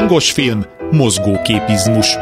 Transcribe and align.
Hangos 0.00 0.32
film, 0.32 0.64
mozgóképizmus. 0.90 2.16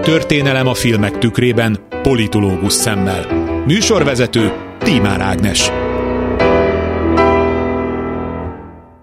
Történelem 0.00 0.66
a 0.66 0.74
filmek 0.74 1.18
tükrében, 1.18 1.78
politológus 2.02 2.72
szemmel. 2.72 3.26
Műsorvezető 3.66 4.52
Tímár 4.78 5.20
Ágnes. 5.20 5.70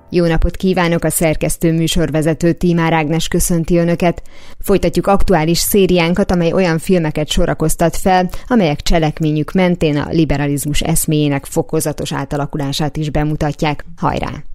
Jó 0.10 0.26
napot 0.26 0.56
kívánok, 0.56 1.04
a 1.04 1.10
szerkesztő 1.10 1.74
műsorvezető 1.74 2.52
Tímár 2.52 2.94
Ágnes 2.94 3.28
köszönti 3.28 3.78
Önöket. 3.78 4.22
Folytatjuk 4.60 5.08
aktuális 5.08 5.58
szériánkat, 5.58 6.32
amely 6.32 6.52
olyan 6.52 6.78
filmeket 6.80 7.30
sorakoztat 7.30 7.98
fel, 7.98 8.30
amelyek 8.48 8.82
cselekményük 8.82 9.52
mentén 9.52 9.98
a 9.98 10.10
liberalizmus 10.10 10.82
eszméjének 10.82 11.46
fokozatos 11.46 12.14
átalakulását 12.14 12.98
is 12.98 13.10
bemutatják. 13.10 13.86
Hajrá! 13.98 14.53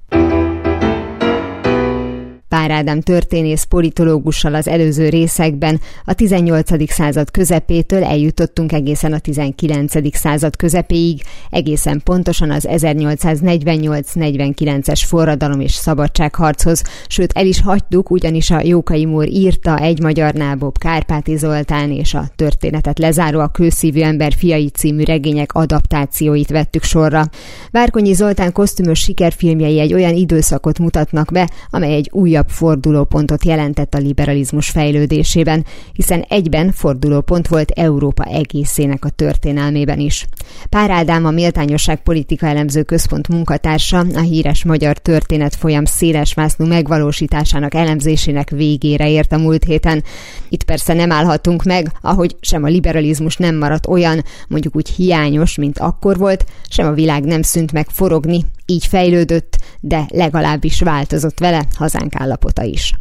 Pár 2.48 2.70
Ádám 2.70 3.00
történész 3.00 3.62
politológussal 3.62 4.54
az 4.54 4.68
előző 4.68 5.08
részekben 5.08 5.80
a 6.04 6.14
18. 6.14 6.92
század 6.92 7.30
közepétől 7.30 8.04
eljutottunk 8.04 8.72
egészen 8.72 9.12
a 9.12 9.18
19. 9.18 10.16
század 10.16 10.56
közepéig, 10.56 11.22
egészen 11.50 12.00
pontosan 12.04 12.50
az 12.50 12.68
1848-49-es 12.70 15.02
forradalom 15.06 15.60
és 15.60 15.72
szabadságharchoz, 15.72 16.82
sőt 17.08 17.32
el 17.32 17.46
is 17.46 17.60
hagytuk, 17.60 18.10
ugyanis 18.10 18.50
a 18.50 18.60
Jókai 18.64 19.04
Mór 19.04 19.28
írta 19.28 19.78
egy 19.78 20.02
magyar 20.02 20.34
nábob 20.34 20.78
Kárpáti 20.78 21.36
Zoltán 21.36 21.90
és 21.90 22.14
a 22.14 22.28
történetet 22.36 22.98
lezáró 22.98 23.40
a 23.40 23.48
Kőszívű 23.48 24.00
ember 24.00 24.32
fiai 24.32 24.68
című 24.68 25.02
regények 25.02 25.52
adaptációit 25.52 26.50
vettük 26.50 26.82
sorra. 26.82 27.24
Várkonyi 27.70 28.12
Zoltán 28.12 28.52
kosztümös 28.52 28.98
sikerfilmjei 28.98 29.80
egy 29.80 29.94
olyan 29.94 30.14
időszakot 30.14 30.78
mutatnak 30.78 31.32
be, 31.32 31.50
amely 31.70 31.94
egy 31.94 32.08
újabb 32.12 32.37
újabb 32.38 32.50
fordulópontot 32.50 33.44
jelentett 33.44 33.94
a 33.94 33.98
liberalizmus 33.98 34.68
fejlődésében, 34.68 35.64
hiszen 35.92 36.24
egyben 36.28 36.72
fordulópont 36.72 37.48
volt 37.48 37.70
Európa 37.70 38.24
egészének 38.24 39.04
a 39.04 39.08
történelmében 39.08 39.98
is. 39.98 40.26
Pár 40.68 40.90
Ádám 40.90 41.24
a 41.24 41.30
Méltányosság 41.30 42.02
Politika 42.02 42.46
Elemző 42.46 42.82
Központ 42.82 43.28
munkatársa 43.28 44.04
a 44.14 44.20
híres 44.20 44.64
magyar 44.64 44.98
történet 44.98 45.54
folyam 45.54 45.84
szélesvásznú 45.84 46.66
megvalósításának 46.66 47.74
elemzésének 47.74 48.50
végére 48.50 49.10
ért 49.10 49.32
a 49.32 49.38
múlt 49.38 49.64
héten. 49.64 50.04
Itt 50.48 50.64
persze 50.64 50.92
nem 50.94 51.12
állhatunk 51.12 51.62
meg, 51.62 51.92
ahogy 52.00 52.36
sem 52.40 52.64
a 52.64 52.68
liberalizmus 52.68 53.36
nem 53.36 53.56
maradt 53.56 53.86
olyan, 53.86 54.24
mondjuk 54.48 54.76
úgy 54.76 54.88
hiányos, 54.88 55.56
mint 55.56 55.78
akkor 55.78 56.16
volt, 56.16 56.44
sem 56.68 56.86
a 56.86 56.92
világ 56.92 57.24
nem 57.24 57.42
szűnt 57.42 57.72
meg 57.72 57.86
forogni, 57.90 58.44
így 58.70 58.86
fejlődött, 58.86 59.56
de 59.80 60.06
legalábbis 60.08 60.80
változott 60.80 61.38
vele 61.38 61.64
hazánk 61.74 62.14
állapota 62.28 62.62
is. 62.62 62.94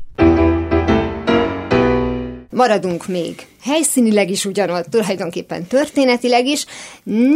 Maradunk 2.50 3.08
még 3.08 3.48
helyszínileg 3.68 4.30
is 4.30 4.46
ugyanott, 4.46 4.86
tulajdonképpen 4.86 5.66
történetileg 5.66 6.46
is. 6.46 6.66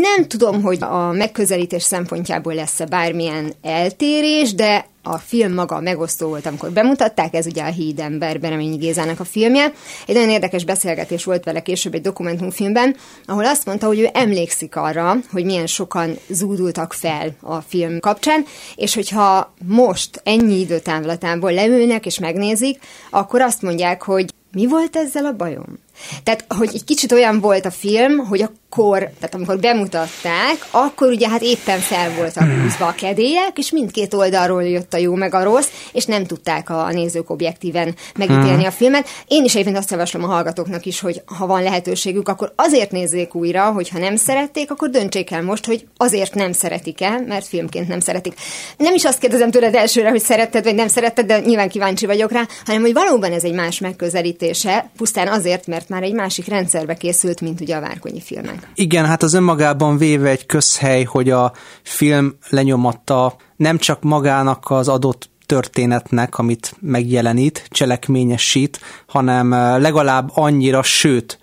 Nem 0.02 0.28
tudom, 0.28 0.62
hogy 0.62 0.78
a 0.84 1.12
megközelítés 1.12 1.84
szempontjából 1.84 2.54
lesz-e 2.54 2.86
bármilyen 2.86 3.54
eltérés, 3.62 4.54
de 4.54 4.86
a 5.04 5.18
film 5.18 5.54
maga 5.54 5.80
megosztó 5.80 6.28
volt, 6.28 6.46
amikor 6.46 6.72
bemutatták, 6.72 7.34
ez 7.34 7.46
ugye 7.46 7.64
a 7.64 7.72
Hídember 7.72 8.40
Bereményi 8.40 8.76
Gézának 8.76 9.20
a 9.20 9.24
filmje. 9.24 9.74
Egy 10.08 10.16
nagyon 10.16 10.30
érdekes 10.30 10.64
beszélgetés 10.66 11.24
volt 11.24 11.44
vele 11.44 11.62
később 11.62 11.94
egy 11.94 12.02
dokumentumfilmben, 12.02 12.96
ahol 13.26 13.46
azt 13.46 13.66
mondta, 13.66 13.88
hogy 13.88 14.00
ő 14.00 14.10
emlékszik 14.14 14.76
arra, 14.76 15.16
hogy 15.32 15.46
milyen 15.46 15.68
sokan 15.68 16.18
zúdultak 16.30 16.94
fel 16.94 17.36
a 17.40 17.62
film 17.62 18.00
kapcsán, 18.00 18.46
és 18.76 18.96
hogyha 18.96 19.54
most 19.66 20.22
ennyi 20.24 20.60
időtávlatából 20.60 21.54
leülnek 21.54 22.06
és 22.06 22.20
megnézik, 22.20 22.80
akkor 23.10 23.42
azt 23.42 23.62
mondják, 23.62 24.04
hogy 24.04 24.26
mi 24.52 24.68
volt 24.68 24.96
ezzel 24.96 25.26
a 25.26 25.36
bajom? 25.36 25.80
Tehát, 26.24 26.46
hogy 26.58 26.70
egy 26.74 26.84
kicsit 26.84 27.12
olyan 27.12 27.40
volt 27.40 27.66
a 27.66 27.72
film, 27.72 28.18
hogy 28.18 28.42
a 28.42 28.52
akkor, 28.72 28.98
tehát 28.98 29.36
amikor 29.36 29.60
bemutatták, 29.60 30.68
akkor 30.70 31.08
ugye 31.08 31.30
hát 31.30 31.42
éppen 31.42 31.80
fel 31.80 32.14
voltak 32.16 32.44
húzva 32.44 32.88
a 32.88 32.94
kedélyek, 32.94 33.58
és 33.58 33.72
mindkét 33.72 34.14
oldalról 34.14 34.64
jött 34.64 34.94
a 34.94 34.98
jó 34.98 35.16
meg 35.16 35.34
a 35.34 35.44
rossz, 35.44 35.68
és 35.92 36.06
nem 36.06 36.26
tudták 36.26 36.70
a 36.70 36.90
nézők 36.92 37.30
objektíven 37.30 37.96
megítélni 38.16 38.66
a 38.66 38.72
filmet. 38.72 39.08
Én 39.28 39.44
is 39.44 39.54
egyébként 39.54 39.78
azt 39.78 39.92
javaslom 39.92 40.24
a 40.24 40.28
hallgatóknak 40.28 40.86
is, 40.86 41.00
hogy 41.00 41.22
ha 41.26 41.46
van 41.46 41.64
lehetőségük, 41.64 42.30
akkor 42.30 42.54
azért 42.56 42.92
nézzék 42.92 43.36
újra, 43.36 43.72
hogy 43.72 43.90
ha 43.90 44.00
nem 44.00 44.16
szerették, 44.16 44.72
akkor 44.72 44.90
döntsék 44.90 45.32
el 45.32 45.44
most, 45.44 45.66
hogy 45.66 45.88
azért 45.98 46.34
nem 46.34 46.52
szeretik 46.52 47.02
el, 47.02 47.24
mert 47.28 47.48
filmként 47.48 47.88
nem 47.88 48.00
szeretik. 48.00 48.34
Nem 48.78 48.94
is 48.94 49.04
azt 49.04 49.20
kérdezem 49.20 49.52
tőled 49.52 49.76
elsőre, 49.76 50.10
hogy 50.10 50.22
szeretted 50.22 50.64
vagy 50.64 50.76
nem 50.76 50.88
szeretted, 50.88 51.26
de 51.26 51.40
nyilván 51.40 51.70
kíváncsi 51.70 52.06
vagyok 52.06 52.32
rá, 52.32 52.48
hanem 52.66 52.82
hogy 52.82 52.94
valóban 52.94 53.32
ez 53.32 53.44
egy 53.44 53.54
más 53.54 53.80
megközelítése, 53.80 54.90
pusztán 54.98 55.28
azért, 55.28 55.68
mert 55.68 55.90
már 55.92 56.04
egy 56.04 56.14
másik 56.14 56.48
rendszerbe 56.48 56.94
készült, 56.94 57.42
mint 57.42 57.62
ugye 57.62 57.76
a 57.76 57.82
Várkonyi 57.82 58.22
filmek. 58.22 58.72
Igen, 58.76 59.06
hát 59.06 59.24
az 59.24 59.34
önmagában 59.34 59.98
véve 59.98 60.30
egy 60.30 60.46
közhely, 60.46 61.04
hogy 61.04 61.30
a 61.30 61.54
film 61.84 62.36
lenyomatta 62.50 63.36
nem 63.56 63.78
csak 63.78 64.02
magának 64.02 64.70
az 64.70 64.88
adott 64.88 65.30
történetnek, 65.46 66.38
amit 66.38 66.76
megjelenít, 66.80 67.66
cselekményesít, 67.70 68.80
hanem 69.08 69.50
legalább 69.82 70.30
annyira, 70.34 70.84
sőt, 70.84 71.40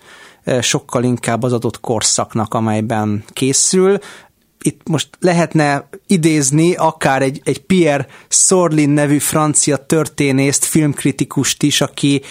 sokkal 0.61 1.03
inkább 1.03 1.43
az 1.43 1.53
adott 1.53 1.79
korszaknak, 1.79 2.53
amelyben 2.53 3.23
készül. 3.33 3.97
Itt 4.61 4.81
most 4.87 5.09
lehetne 5.19 5.89
idézni 6.07 6.75
akár 6.75 7.21
egy, 7.21 7.41
egy 7.43 7.61
Pierre 7.61 8.07
Sorlin 8.27 8.89
nevű 8.89 9.17
francia 9.17 9.77
történészt, 9.77 10.65
filmkritikust 10.65 11.63
is, 11.63 11.81
aki 11.81 12.21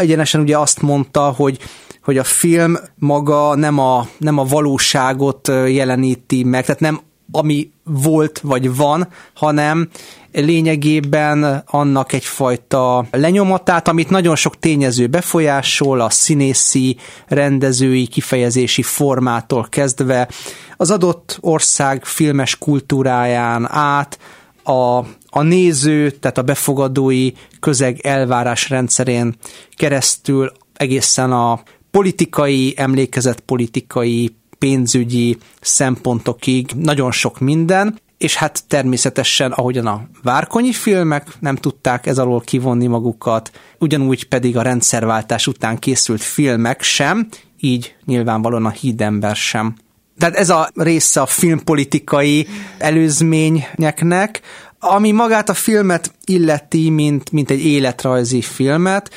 egyenesen 0.00 0.40
ugye 0.40 0.58
azt 0.58 0.82
mondta, 0.82 1.20
hogy 1.20 1.58
hogy 2.04 2.18
a 2.18 2.24
film 2.24 2.76
maga 2.98 3.54
nem 3.54 3.78
a, 3.78 4.06
nem 4.18 4.38
a 4.38 4.44
valóságot 4.44 5.48
jeleníti 5.48 6.44
meg, 6.44 6.64
tehát 6.64 6.80
nem 6.80 7.00
ami 7.32 7.70
volt 7.84 8.40
vagy 8.42 8.76
van, 8.76 9.08
hanem 9.34 9.88
lényegében 10.32 11.62
annak 11.66 12.12
egyfajta 12.12 13.06
lenyomatát, 13.10 13.88
amit 13.88 14.10
nagyon 14.10 14.36
sok 14.36 14.58
tényező 14.58 15.06
befolyásol, 15.06 16.00
a 16.00 16.10
színészi, 16.10 16.96
rendezői, 17.26 18.06
kifejezési 18.06 18.82
formától 18.82 19.66
kezdve, 19.68 20.28
az 20.76 20.90
adott 20.90 21.38
ország 21.40 22.04
filmes 22.04 22.58
kultúráján 22.58 23.68
át, 23.70 24.18
a, 24.64 24.98
a 25.36 25.42
néző, 25.42 26.10
tehát 26.10 26.38
a 26.38 26.42
befogadói 26.42 27.32
közeg 27.60 27.98
elvárás 28.00 28.68
rendszerén 28.68 29.34
keresztül 29.76 30.52
egészen 30.74 31.32
a 31.32 31.62
politikai, 31.90 32.74
emlékezett 32.76 33.40
politikai, 33.40 34.36
pénzügyi 34.58 35.38
szempontokig 35.60 36.70
nagyon 36.76 37.12
sok 37.12 37.40
minden, 37.40 37.98
és 38.18 38.36
hát 38.36 38.64
természetesen, 38.68 39.52
ahogyan 39.52 39.86
a 39.86 40.08
várkonyi 40.22 40.72
filmek 40.72 41.26
nem 41.40 41.56
tudták 41.56 42.06
ez 42.06 42.18
alól 42.18 42.40
kivonni 42.40 42.86
magukat, 42.86 43.50
ugyanúgy 43.78 44.28
pedig 44.28 44.56
a 44.56 44.62
rendszerváltás 44.62 45.46
után 45.46 45.78
készült 45.78 46.22
filmek 46.22 46.82
sem, 46.82 47.28
így 47.60 47.94
nyilvánvalóan 48.04 48.66
a 48.66 48.70
hídember 48.70 49.36
sem. 49.36 49.74
Tehát 50.18 50.34
ez 50.34 50.50
a 50.50 50.70
része 50.74 51.20
a 51.20 51.26
filmpolitikai 51.26 52.46
előzményeknek, 52.78 54.40
ami 54.84 55.10
magát 55.12 55.48
a 55.48 55.54
filmet 55.54 56.14
illeti, 56.24 56.90
mint, 56.90 57.32
mint 57.32 57.50
egy 57.50 57.64
életrajzi 57.64 58.40
filmet, 58.40 59.10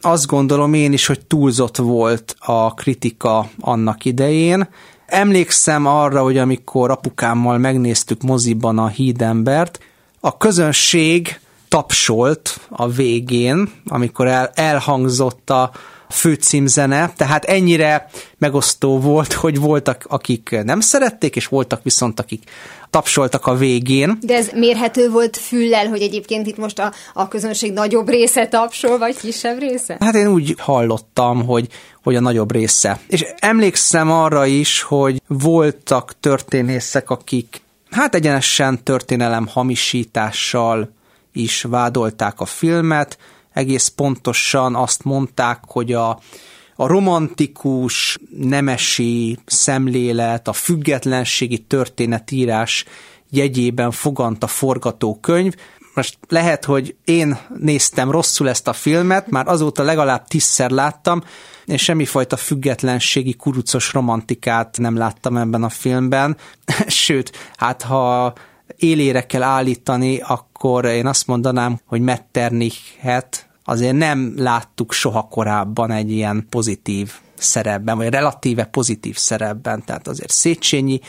azt 0.00 0.26
gondolom 0.26 0.74
én 0.74 0.92
is, 0.92 1.06
hogy 1.06 1.26
túlzott 1.26 1.76
volt 1.76 2.36
a 2.38 2.74
kritika 2.74 3.48
annak 3.60 4.04
idején. 4.04 4.68
Emlékszem 5.06 5.86
arra, 5.86 6.22
hogy 6.22 6.38
amikor 6.38 6.90
apukámmal 6.90 7.58
megnéztük 7.58 8.22
moziban 8.22 8.78
a 8.78 8.86
hídembert, 8.86 9.78
a 10.20 10.36
közönség 10.36 11.40
tapsolt 11.68 12.60
a 12.68 12.88
végén, 12.88 13.72
amikor 13.86 14.26
el, 14.26 14.50
elhangzott 14.54 15.50
a 15.50 15.70
főcímzene, 16.10 17.12
tehát 17.16 17.44
ennyire 17.44 18.08
megosztó 18.38 19.00
volt, 19.00 19.32
hogy 19.32 19.60
voltak, 19.60 20.04
akik 20.08 20.60
nem 20.64 20.80
szerették, 20.80 21.36
és 21.36 21.46
voltak 21.46 21.82
viszont, 21.82 22.20
akik 22.20 22.42
tapsoltak 22.90 23.46
a 23.46 23.54
végén. 23.54 24.18
De 24.20 24.34
ez 24.34 24.48
mérhető 24.54 25.10
volt 25.10 25.36
füllel, 25.36 25.88
hogy 25.88 26.02
egyébként 26.02 26.46
itt 26.46 26.56
most 26.56 26.78
a, 26.78 26.92
a 27.14 27.28
közönség 27.28 27.72
nagyobb 27.72 28.08
része 28.08 28.46
tapsol, 28.46 28.98
vagy 28.98 29.16
kisebb 29.16 29.58
része? 29.58 29.96
Hát 30.00 30.14
én 30.14 30.26
úgy 30.26 30.54
hallottam, 30.58 31.46
hogy, 31.46 31.68
hogy 32.02 32.16
a 32.16 32.20
nagyobb 32.20 32.52
része. 32.52 33.00
És 33.06 33.24
emlékszem 33.36 34.10
arra 34.10 34.46
is, 34.46 34.82
hogy 34.82 35.22
voltak 35.26 36.12
történészek, 36.20 37.10
akik 37.10 37.62
hát 37.90 38.14
egyenesen 38.14 38.82
történelem 38.82 39.46
hamisítással 39.46 40.90
is 41.32 41.62
vádolták 41.62 42.40
a 42.40 42.44
filmet, 42.44 43.18
egész 43.54 43.88
pontosan 43.88 44.74
azt 44.74 45.04
mondták, 45.04 45.60
hogy 45.66 45.92
a, 45.92 46.08
a 46.76 46.86
romantikus, 46.86 48.18
nemesi 48.38 49.38
szemlélet, 49.46 50.48
a 50.48 50.52
függetlenségi 50.52 51.58
történetírás 51.58 52.84
jegyében 53.30 53.90
fogant 53.90 54.42
a 54.42 54.46
forgatókönyv. 54.46 55.54
most 55.94 56.18
lehet, 56.28 56.64
hogy 56.64 56.96
én 57.04 57.38
néztem 57.58 58.10
rosszul 58.10 58.48
ezt 58.48 58.68
a 58.68 58.72
filmet, 58.72 59.30
már 59.30 59.48
azóta 59.48 59.82
legalább 59.82 60.26
tízszer 60.26 60.70
láttam, 60.70 61.22
és 61.64 61.82
semmifajta 61.82 62.36
függetlenségi 62.36 63.34
kurucos 63.34 63.92
romantikát 63.92 64.78
nem 64.78 64.96
láttam 64.96 65.36
ebben 65.36 65.62
a 65.62 65.68
filmben. 65.68 66.36
Sőt, 66.86 67.32
hát 67.56 67.82
ha 67.82 68.34
élére 68.76 69.26
kell 69.26 69.42
állítani, 69.42 70.18
akkor 70.18 70.84
én 70.84 71.06
azt 71.06 71.26
mondanám, 71.26 71.80
hogy 71.86 72.00
Metternichet 72.00 73.48
azért 73.64 73.96
nem 73.96 74.34
láttuk 74.36 74.92
soha 74.92 75.22
korábban 75.22 75.90
egy 75.90 76.10
ilyen 76.10 76.46
pozitív 76.50 77.12
szerepben, 77.34 77.96
vagy 77.96 78.08
relatíve 78.08 78.64
pozitív 78.64 79.16
szerepben. 79.16 79.84
Tehát 79.84 80.08
azért 80.08 80.30
Széchenyi 80.30 81.00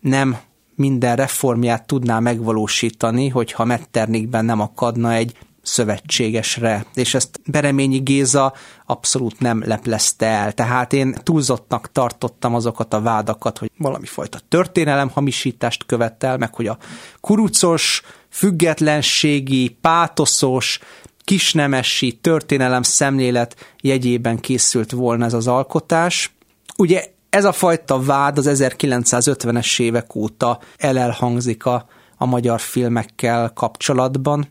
nem 0.00 0.36
minden 0.74 1.16
reformját 1.16 1.86
tudná 1.86 2.18
megvalósítani, 2.18 3.28
hogyha 3.28 3.64
Metternichben 3.64 4.44
nem 4.44 4.60
akadna 4.60 5.12
egy 5.12 5.36
szövetségesre, 5.64 6.86
és 6.94 7.14
ezt 7.14 7.40
Bereményi 7.46 7.98
Géza 7.98 8.54
abszolút 8.86 9.40
nem 9.40 9.62
leplezte 9.66 10.26
el. 10.26 10.52
Tehát 10.52 10.92
én 10.92 11.14
túlzottnak 11.22 11.92
tartottam 11.92 12.54
azokat 12.54 12.94
a 12.94 13.00
vádakat, 13.00 13.58
hogy 13.58 13.70
valami 13.78 14.06
fajta 14.06 14.38
történelem 14.48 15.08
hamisítást 15.08 15.86
követel, 15.86 16.38
meg 16.38 16.54
hogy 16.54 16.66
a 16.66 16.78
kurucos, 17.20 18.02
függetlenségi, 18.30 19.78
pátoszos, 19.80 20.80
kisnemesi 21.24 22.12
történelem 22.12 22.82
szemlélet 22.82 23.74
jegyében 23.80 24.38
készült 24.38 24.90
volna 24.90 25.24
ez 25.24 25.32
az 25.32 25.46
alkotás. 25.46 26.34
Ugye 26.76 27.04
ez 27.30 27.44
a 27.44 27.52
fajta 27.52 28.02
vád 28.02 28.38
az 28.38 28.50
1950-es 28.50 29.80
évek 29.80 30.14
óta 30.14 30.60
elelhangzik 30.76 31.66
a, 31.66 31.86
a 32.16 32.26
magyar 32.26 32.60
filmekkel 32.60 33.50
kapcsolatban, 33.54 34.48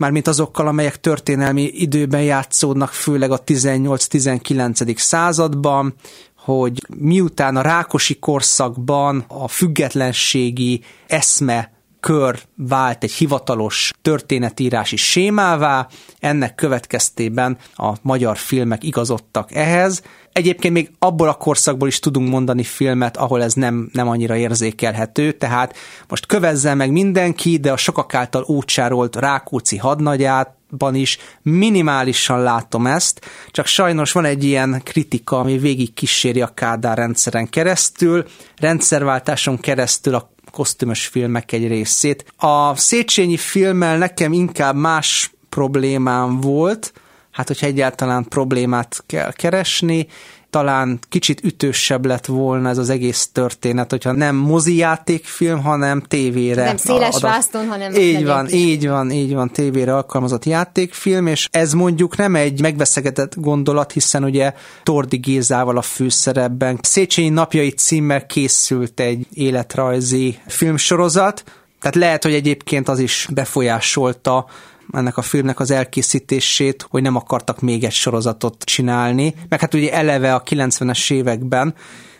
mármint 0.00 0.26
azokkal, 0.26 0.66
amelyek 0.66 1.00
történelmi 1.00 1.62
időben 1.62 2.22
játszódnak, 2.22 2.88
főleg 2.88 3.30
a 3.30 3.42
18-19. 3.42 4.96
században, 4.96 5.94
hogy 6.36 6.86
miután 6.96 7.56
a 7.56 7.60
rákosi 7.60 8.18
korszakban 8.18 9.24
a 9.28 9.48
függetlenségi 9.48 10.82
eszme 11.06 11.72
kör 12.00 12.40
vált 12.56 13.02
egy 13.04 13.12
hivatalos 13.12 13.92
történetírási 14.02 14.96
sémává, 14.96 15.88
ennek 16.18 16.54
következtében 16.54 17.58
a 17.74 17.92
magyar 18.02 18.36
filmek 18.36 18.84
igazodtak 18.84 19.54
ehhez. 19.54 20.02
Egyébként 20.32 20.74
még 20.74 20.90
abból 20.98 21.28
a 21.28 21.34
korszakból 21.34 21.88
is 21.88 21.98
tudunk 21.98 22.28
mondani 22.28 22.62
filmet, 22.62 23.16
ahol 23.16 23.42
ez 23.42 23.52
nem, 23.52 23.90
nem 23.92 24.08
annyira 24.08 24.36
érzékelhető, 24.36 25.32
tehát 25.32 25.76
most 26.08 26.26
kövezzen 26.26 26.76
meg 26.76 26.90
mindenki, 26.90 27.56
de 27.56 27.72
a 27.72 27.76
sokak 27.76 28.14
által 28.14 28.42
útsárolt 28.46 29.16
Rákóczi 29.16 29.76
hadnagyát, 29.76 30.58
ban 30.76 30.94
is 30.94 31.18
minimálisan 31.42 32.42
látom 32.42 32.86
ezt, 32.86 33.20
csak 33.50 33.66
sajnos 33.66 34.12
van 34.12 34.24
egy 34.24 34.44
ilyen 34.44 34.80
kritika, 34.84 35.38
ami 35.38 35.58
végig 35.58 35.94
kíséri 35.94 36.40
a 36.40 36.54
Kádár 36.54 36.96
rendszeren 36.96 37.48
keresztül, 37.48 38.26
rendszerváltáson 38.56 39.58
keresztül 39.58 40.14
a 40.14 40.30
kosztümös 40.50 41.06
filmek 41.06 41.52
egy 41.52 41.68
részét. 41.68 42.32
A 42.36 42.76
Széchenyi 42.76 43.36
filmmel 43.36 43.98
nekem 43.98 44.32
inkább 44.32 44.76
más 44.76 45.30
problémám 45.48 46.40
volt, 46.40 46.92
hát 47.30 47.46
hogyha 47.46 47.66
egyáltalán 47.66 48.24
problémát 48.28 49.02
kell 49.06 49.32
keresni, 49.32 50.06
talán 50.50 50.98
kicsit 51.08 51.44
ütősebb 51.44 52.06
lett 52.06 52.26
volna 52.26 52.68
ez 52.68 52.78
az 52.78 52.90
egész 52.90 53.28
történet, 53.32 53.90
hogyha 53.90 54.12
nem 54.12 54.36
mozi 54.36 54.76
játékfilm, 54.76 55.62
hanem 55.62 56.00
tévére. 56.00 56.64
Nem 56.64 56.76
széles 56.76 57.08
adat. 57.14 57.20
vászton, 57.30 57.66
hanem 57.66 57.94
Így 57.94 58.24
van, 58.24 58.46
is. 58.46 58.52
így 58.52 58.88
van, 58.88 59.10
így 59.10 59.34
van, 59.34 59.50
tévére 59.50 59.94
alkalmazott 59.94 60.44
játékfilm, 60.44 61.26
és 61.26 61.48
ez 61.50 61.72
mondjuk 61.72 62.16
nem 62.16 62.34
egy 62.34 62.60
megbeszegetett 62.60 63.34
gondolat, 63.36 63.92
hiszen 63.92 64.24
ugye 64.24 64.52
Tordi 64.82 65.16
Gézával 65.16 65.76
a 65.76 65.82
főszerepben 65.82 66.78
Széchenyi 66.82 67.28
napjai 67.28 67.70
címmel 67.70 68.26
készült 68.26 69.00
egy 69.00 69.26
életrajzi 69.32 70.38
filmsorozat, 70.46 71.44
tehát 71.80 71.96
lehet, 71.96 72.22
hogy 72.22 72.34
egyébként 72.34 72.88
az 72.88 72.98
is 72.98 73.28
befolyásolta 73.32 74.46
ennek 74.92 75.16
a 75.16 75.22
filmnek 75.22 75.60
az 75.60 75.70
elkészítését, 75.70 76.86
hogy 76.90 77.02
nem 77.02 77.16
akartak 77.16 77.60
még 77.60 77.84
egy 77.84 77.92
sorozatot 77.92 78.64
csinálni, 78.64 79.34
meg 79.48 79.60
hát 79.60 79.74
ugye 79.74 79.92
eleve 79.92 80.34
a 80.34 80.42
90-es 80.42 81.12
években 81.12 81.74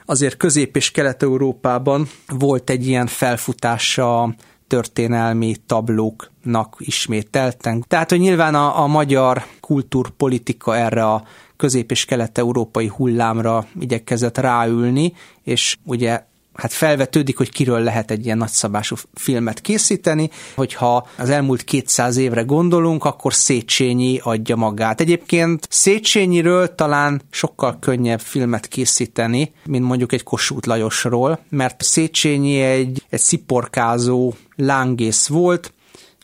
azért 0.07 0.37
Közép- 0.37 0.77
és 0.77 0.91
Kelet-Európában 0.91 2.09
volt 2.29 2.71
egy 2.71 2.87
ilyen 2.87 3.07
felfutása 3.07 4.35
történelmi 4.67 5.57
tablóknak 5.67 6.77
ismételten. 6.79 7.85
Tehát, 7.89 8.11
hogy 8.11 8.19
nyilván 8.19 8.55
a, 8.55 8.83
a 8.83 8.87
magyar 8.87 9.45
kultúrpolitika 9.61 10.77
erre 10.77 11.05
a 11.05 11.25
közép- 11.57 11.91
és 11.91 12.05
kelet-európai 12.05 12.87
hullámra 12.87 13.67
igyekezett 13.81 14.39
ráülni, 14.39 15.13
és 15.43 15.77
ugye 15.85 16.23
hát 16.61 16.73
felvetődik, 16.73 17.37
hogy 17.37 17.51
kiről 17.51 17.81
lehet 17.81 18.11
egy 18.11 18.25
ilyen 18.25 18.39
nagyszabású 18.39 18.97
filmet 19.15 19.61
készíteni, 19.61 20.31
hogyha 20.55 21.09
az 21.19 21.31
elmúlt 21.31 21.65
200 21.65 22.17
évre 22.17 22.43
gondolunk, 22.43 23.05
akkor 23.05 23.35
Széchenyi 23.35 24.21
adja 24.23 24.57
magát. 24.57 25.01
Egyébként 25.01 25.67
Széchenyiről 25.71 26.75
talán 26.75 27.23
sokkal 27.31 27.79
könnyebb 27.79 28.21
filmet 28.21 28.69
készíteni, 28.69 29.53
mint 29.67 29.85
mondjuk 29.85 30.13
egy 30.13 30.23
Kossuth 30.23 30.69
Lajosról, 30.69 31.39
mert 31.49 31.83
Széchenyi 31.83 32.61
egy, 32.61 33.05
egy 33.11 33.21
sziporkázó 33.21 34.35
lángész 34.57 35.27
volt, 35.27 35.73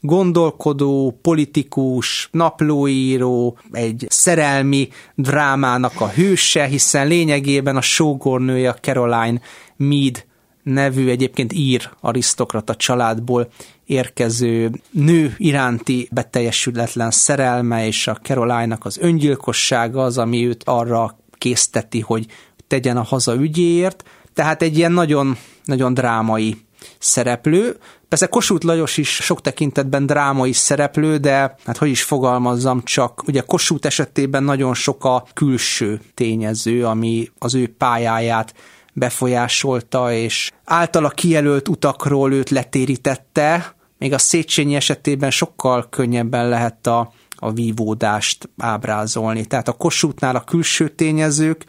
gondolkodó, 0.01 1.19
politikus, 1.23 2.29
naplóíró, 2.33 3.59
egy 3.73 4.07
szerelmi 4.09 4.89
drámának 5.15 6.01
a 6.01 6.09
hőse, 6.09 6.65
hiszen 6.65 7.07
lényegében 7.07 7.77
a 7.77 7.81
sógornője 7.81 8.73
Caroline 8.73 9.41
Mead 9.77 10.25
nevű 10.67 11.09
egyébként 11.09 11.53
ír 11.53 11.91
arisztokrata 12.01 12.77
családból 12.77 13.49
érkező 13.85 14.71
nő 14.91 15.35
iránti 15.37 16.09
beteljesületlen 16.13 17.11
szerelme 17.11 17.87
és 17.87 18.07
a 18.07 18.15
Caroline-nak 18.23 18.85
az 18.85 18.99
öngyilkossága 18.99 20.03
az, 20.03 20.19
ami 20.19 20.47
őt 20.47 20.63
arra 20.65 21.19
készteti, 21.33 22.01
hogy 22.01 22.27
tegyen 22.67 22.97
a 22.97 23.03
haza 23.03 23.35
ügyéért. 23.35 24.05
Tehát 24.35 24.63
egy 24.63 24.79
ilyen 24.79 24.93
nagyon, 24.93 25.37
nagyon 25.65 25.95
drámai 25.95 26.57
szereplő. 26.99 27.77
Persze 28.09 28.27
Kossuth 28.27 28.67
Lajos 28.67 28.97
is 28.97 29.15
sok 29.15 29.41
tekintetben 29.41 30.07
drámai 30.07 30.53
szereplő, 30.53 31.17
de 31.17 31.57
hát 31.65 31.77
hogy 31.77 31.89
is 31.89 32.03
fogalmazzam, 32.03 32.83
csak 32.83 33.23
ugye 33.27 33.41
Kossuth 33.41 33.87
esetében 33.87 34.45
nagyon 34.45 34.75
sok 34.75 35.05
a 35.05 35.27
külső 35.35 36.01
tényező, 36.15 36.87
ami 36.87 37.31
az 37.39 37.55
ő 37.55 37.75
pályáját 37.79 38.55
befolyásolta, 38.97 40.13
és 40.13 40.51
általa 40.65 41.09
kijelölt 41.09 41.69
utakról 41.69 42.33
őt 42.33 42.51
letérítette, 42.51 43.75
még 43.99 44.13
a 44.13 44.19
Széchenyi 44.19 44.75
esetében 44.75 45.31
sokkal 45.31 45.87
könnyebben 45.91 46.49
lehet 46.49 46.87
a, 46.87 47.13
a 47.37 47.53
vívódást 47.53 48.49
ábrázolni. 48.59 49.45
Tehát 49.45 49.69
a 49.69 49.73
Kossuthnál 49.73 50.37
a 50.37 50.45
külső 50.45 50.89
tényezők, 50.89 51.65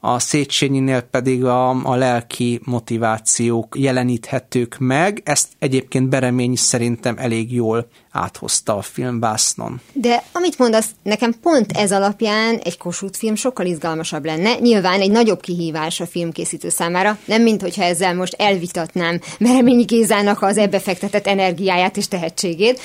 a 0.00 0.18
Széchenyinél 0.18 1.00
pedig 1.00 1.44
a, 1.44 1.68
a 1.68 1.94
lelki 1.94 2.60
motivációk 2.64 3.76
jeleníthetők 3.78 4.76
meg. 4.78 5.22
Ezt 5.24 5.48
egyébként 5.58 6.08
Beremény 6.08 6.56
szerintem 6.56 7.16
elég 7.18 7.52
jól 7.52 7.88
áthozta 8.10 8.76
a 8.76 8.82
filmvásznon. 8.82 9.80
De 9.92 10.22
amit 10.32 10.58
mondasz, 10.58 10.90
nekem 11.02 11.34
pont 11.42 11.72
ez 11.72 11.92
alapján 11.92 12.58
egy 12.64 12.78
Kossuth 12.78 13.18
film 13.18 13.34
sokkal 13.34 13.66
izgalmasabb 13.66 14.24
lenne. 14.24 14.54
Nyilván 14.54 15.00
egy 15.00 15.10
nagyobb 15.10 15.40
kihívás 15.40 16.00
a 16.00 16.06
filmkészítő 16.06 16.68
számára, 16.68 17.18
nem 17.24 17.42
mint 17.42 17.62
hogyha 17.62 17.82
ezzel 17.82 18.14
most 18.14 18.34
elvitatnám 18.38 19.20
Bereményi 19.40 19.84
Gézának 19.84 20.42
az 20.42 20.56
ebbe 20.56 20.78
fektetett 20.78 21.26
energiáját 21.26 21.96
és 21.96 22.08
tehetségét, 22.08 22.80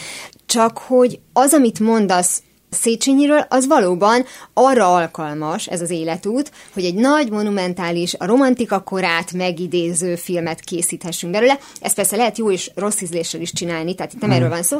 csak 0.45 0.77
hogy 0.77 1.19
az, 1.33 1.53
amit 1.53 1.79
mondasz, 1.79 2.41
Széchenyiről, 2.73 3.45
az 3.49 3.67
valóban 3.67 4.25
arra 4.53 4.93
alkalmas, 4.93 5.67
ez 5.67 5.81
az 5.81 5.89
életút, 5.89 6.51
hogy 6.73 6.85
egy 6.85 6.95
nagy, 6.95 7.29
monumentális, 7.29 8.13
a 8.13 8.25
romantika 8.25 8.79
korát 8.79 9.33
megidéző 9.33 10.15
filmet 10.15 10.59
készíthessünk 10.59 11.33
belőle. 11.33 11.59
Ezt 11.81 11.95
persze 11.95 12.15
lehet 12.15 12.37
jó 12.37 12.51
és 12.51 12.71
rossz 12.75 13.01
ízléssel 13.01 13.41
is 13.41 13.53
csinálni, 13.53 13.95
tehát 13.95 14.13
itt 14.13 14.19
nem 14.21 14.29
hmm. 14.29 14.39
erről 14.39 14.53
van 14.53 14.63
szó, 14.63 14.77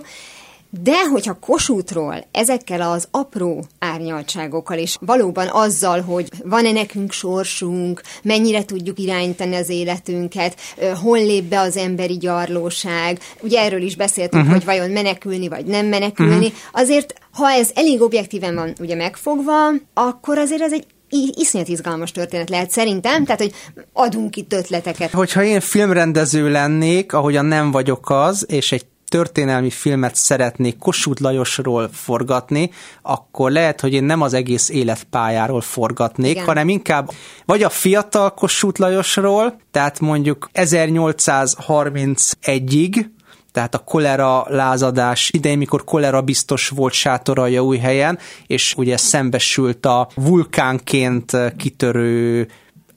de 0.81 1.07
hogyha 1.11 1.37
Kossuthról 1.39 2.25
ezekkel 2.31 2.81
az 2.81 3.07
apró 3.11 3.65
árnyaltságokkal, 3.79 4.77
és 4.77 4.97
valóban 4.99 5.47
azzal, 5.47 6.01
hogy 6.01 6.29
van-e 6.43 6.71
nekünk 6.71 7.11
sorsunk, 7.11 8.01
mennyire 8.23 8.65
tudjuk 8.65 8.99
irányítani 8.99 9.55
az 9.55 9.69
életünket, 9.69 10.55
hol 11.01 11.17
lép 11.17 11.43
be 11.43 11.59
az 11.59 11.77
emberi 11.77 12.17
gyarlóság, 12.17 13.19
ugye 13.41 13.59
erről 13.59 13.81
is 13.81 13.95
beszéltünk, 13.95 14.43
uh-huh. 14.43 14.57
hogy 14.57 14.65
vajon 14.65 14.89
menekülni 14.89 15.47
vagy 15.47 15.65
nem 15.65 15.85
menekülni, 15.85 16.35
uh-huh. 16.35 16.53
azért 16.71 17.13
ha 17.31 17.51
ez 17.51 17.71
elég 17.75 18.01
objektíven 18.01 18.55
van 18.55 18.73
ugye 18.79 18.95
megfogva, 18.95 19.69
akkor 19.93 20.37
azért 20.37 20.61
ez 20.61 20.71
egy 20.71 20.85
iszonyat 21.35 21.67
izgalmas 21.67 22.11
történet 22.11 22.49
lehet 22.49 22.69
szerintem, 22.69 23.25
tehát 23.25 23.41
hogy 23.41 23.53
adunk 23.93 24.35
itt 24.35 24.53
ötleteket. 24.53 25.11
Hogyha 25.11 25.43
én 25.43 25.59
filmrendező 25.59 26.49
lennék, 26.49 27.13
ahogyan 27.13 27.45
nem 27.45 27.71
vagyok 27.71 28.09
az, 28.09 28.45
és 28.47 28.71
egy 28.71 28.85
történelmi 29.13 29.69
filmet 29.69 30.15
szeretnék 30.15 30.77
Kossuth 30.77 31.21
Lajosról 31.21 31.89
forgatni, 31.91 32.69
akkor 33.01 33.51
lehet, 33.51 33.81
hogy 33.81 33.93
én 33.93 34.03
nem 34.03 34.21
az 34.21 34.33
egész 34.33 34.69
életpályáról 34.69 35.61
forgatnék, 35.61 36.31
Igen. 36.31 36.45
hanem 36.45 36.69
inkább 36.69 37.11
vagy 37.45 37.63
a 37.63 37.69
fiatal 37.69 38.33
Kossuth 38.33 38.79
Lajosról, 38.79 39.59
tehát 39.71 39.99
mondjuk 39.99 40.49
1831-ig, 40.53 43.05
tehát 43.51 43.75
a 43.75 43.77
kolera 43.77 44.45
lázadás 44.47 45.29
idején, 45.33 45.57
mikor 45.57 45.83
kolera 45.83 46.21
biztos 46.21 46.69
volt 46.69 46.93
sátoralja 46.93 47.63
új 47.63 47.77
helyen, 47.77 48.19
és 48.47 48.73
ugye 48.77 48.97
szembesült 48.97 49.85
a 49.85 50.07
vulkánként 50.15 51.37
kitörő 51.57 52.47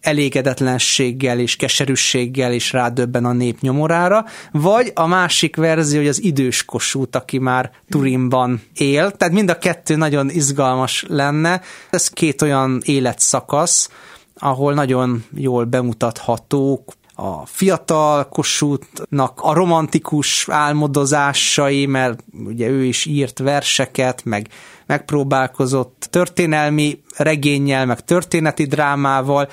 elégedetlenséggel 0.07 1.39
és 1.39 1.57
keserűséggel 1.57 2.53
is 2.53 2.73
rádöbben 2.73 3.25
a 3.25 3.33
nép 3.33 3.61
nyomorára, 3.61 4.25
vagy 4.53 4.93
a 4.95 5.07
másik 5.07 5.57
verzió, 5.57 5.99
hogy 5.99 6.09
az 6.09 6.23
idős 6.23 6.65
kosút, 6.65 7.17
aki 7.17 7.39
már 7.39 7.71
Turinban 7.89 8.63
él, 8.75 9.11
tehát 9.11 9.35
mind 9.35 9.51
a 9.51 9.59
kettő 9.59 9.97
nagyon 9.97 10.31
izgalmas 10.31 11.05
lenne. 11.09 11.61
Ez 11.91 12.09
két 12.09 12.43
olyan 12.43 12.81
életszakasz, 12.85 13.91
ahol 14.39 14.75
nagyon 14.75 15.25
jól 15.35 15.65
bemutathatók 15.65 16.93
a 17.15 17.47
fiatal 17.47 18.29
Kossuthnak 18.29 19.41
a 19.43 19.55
romantikus 19.55 20.47
álmodozásai, 20.49 21.87
mert 21.87 22.25
ugye 22.47 22.69
ő 22.69 22.85
is 22.85 23.05
írt 23.05 23.39
verseket, 23.39 24.25
meg 24.25 24.49
megpróbálkozott 24.87 26.07
történelmi 26.11 27.01
regényel, 27.17 27.87
meg 27.87 28.05
történeti 28.05 28.65
drámával, 28.65 29.49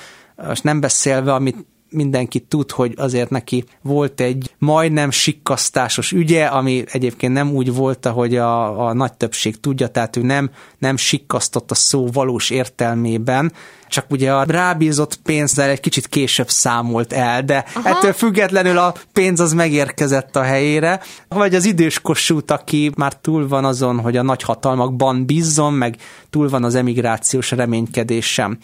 most 0.48 0.64
nem 0.64 0.80
beszélve, 0.80 1.34
amit 1.34 1.66
mindenki 1.94 2.40
tud, 2.40 2.72
hogy 2.72 2.94
azért 2.98 3.30
neki 3.30 3.64
volt 3.82 4.22
egy 4.22 4.56
majdnem 4.58 5.12
sikkasztásos 5.12 6.12
ügye, 6.12 6.46
ami 6.46 6.84
egyébként 6.92 7.34
nem 7.34 7.52
úgy 7.52 7.74
volt, 7.74 8.06
ahogy 8.06 8.36
a, 8.36 8.86
a 8.88 8.94
nagy 8.94 9.14
többség 9.14 9.60
tudja, 9.60 9.88
tehát 9.88 10.16
ő 10.16 10.22
nem, 10.22 10.52
nem 10.78 10.98
sikkasztott 10.98 11.72
a 11.72 11.76
szó 11.76 12.08
valós 12.08 12.50
értelmében, 12.50 13.52
csak 13.94 14.06
ugye 14.12 14.34
a 14.34 14.44
rábízott 14.44 15.16
pénzzel 15.16 15.70
egy 15.70 15.80
kicsit 15.80 16.08
később 16.08 16.50
számolt 16.50 17.14
el, 17.14 17.44
de 17.44 17.66
Aha. 17.74 17.90
ettől 17.90 18.14
függetlenül 18.14 18.78
a 18.78 18.94
pénz 19.14 19.40
az 19.40 19.54
megérkezett 19.54 20.36
a 20.36 20.42
helyére. 20.42 21.02
Vagy 21.28 21.56
az 21.56 21.66
idős 21.66 22.00
Kossuth, 22.00 22.54
aki 22.54 22.92
már 22.96 23.14
túl 23.14 23.48
van 23.48 23.66
azon, 23.66 24.00
hogy 24.00 24.18
a 24.18 24.22
nagyhatalmakban 24.22 25.26
bízzon, 25.26 25.74
meg 25.74 25.96
túl 26.30 26.50
van 26.50 26.64
az 26.64 26.76
emigrációs 26.76 27.52
reménykedésem. 27.52 28.58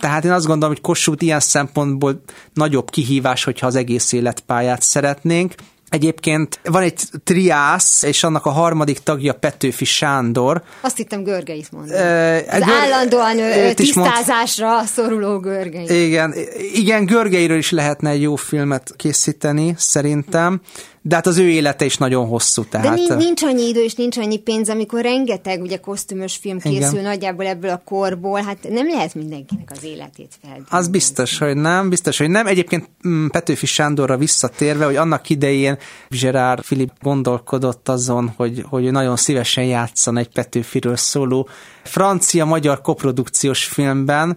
Tehát 0.00 0.24
én 0.24 0.32
azt 0.32 0.46
gondolom, 0.46 0.74
hogy 0.74 0.82
Kossuth 0.82 1.22
ilyen 1.22 1.40
szempontból 1.40 2.22
nagyobb 2.54 2.90
kihívás, 2.90 3.44
hogyha 3.44 3.66
az 3.66 3.74
egész 3.74 4.12
életpályát 4.12 4.82
szeretnénk. 4.82 5.54
Egyébként 5.90 6.60
van 6.64 6.82
egy 6.82 7.00
triász, 7.24 8.02
és 8.02 8.24
annak 8.24 8.46
a 8.46 8.50
harmadik 8.50 8.98
tagja 8.98 9.32
Petőfi 9.32 9.84
Sándor. 9.84 10.62
Azt 10.80 10.96
hittem 10.96 11.22
Görgeit 11.22 11.72
mondani. 11.72 12.00
Uh, 12.00 12.54
Az 12.54 12.64
Gör... 12.64 12.74
állandóan 12.74 13.36
tisztázásra 13.74 14.74
mond... 14.74 14.86
szoruló 14.86 15.38
Görgei. 15.38 16.06
Igen, 16.06 16.34
igen, 16.72 17.04
Görgeiről 17.04 17.58
is 17.58 17.70
lehetne 17.70 18.10
egy 18.10 18.22
jó 18.22 18.36
filmet 18.36 18.92
készíteni, 18.96 19.74
szerintem 19.78 20.60
de 21.02 21.14
hát 21.14 21.26
az 21.26 21.38
ő 21.38 21.48
élete 21.48 21.84
is 21.84 21.96
nagyon 21.96 22.26
hosszú. 22.26 22.64
Tehát... 22.64 23.06
De 23.06 23.14
nincs 23.14 23.42
annyi 23.42 23.68
idő 23.68 23.82
és 23.82 23.94
nincs 23.94 24.16
annyi 24.16 24.38
pénz, 24.38 24.68
amikor 24.68 25.02
rengeteg 25.02 25.60
ugye 25.60 25.76
kosztümös 25.76 26.36
film 26.36 26.58
készül 26.58 26.92
Igen. 26.92 27.02
nagyjából 27.02 27.46
ebből 27.46 27.70
a 27.70 27.82
korból, 27.84 28.42
hát 28.42 28.68
nem 28.68 28.86
lehet 28.86 29.14
mindenkinek 29.14 29.70
az 29.76 29.84
életét 29.84 30.34
fel. 30.42 30.64
Az 30.68 30.88
biztos, 30.88 31.38
hogy 31.38 31.56
nem, 31.56 31.88
biztos, 31.88 32.18
hogy 32.18 32.30
nem. 32.30 32.46
Egyébként 32.46 32.88
mm, 33.08 33.26
Petőfi 33.26 33.66
Sándorra 33.66 34.16
visszatérve, 34.16 34.84
hogy 34.84 34.96
annak 34.96 35.30
idején 35.30 35.78
Gerard 36.08 36.64
Filip 36.64 36.92
gondolkodott 37.02 37.88
azon, 37.88 38.32
hogy, 38.36 38.64
hogy 38.68 38.90
nagyon 38.90 39.16
szívesen 39.16 39.64
játszan 39.64 40.16
egy 40.16 40.28
Petőfiről 40.28 40.96
szóló 40.96 41.48
francia-magyar 41.82 42.80
koprodukciós 42.80 43.64
filmben, 43.64 44.36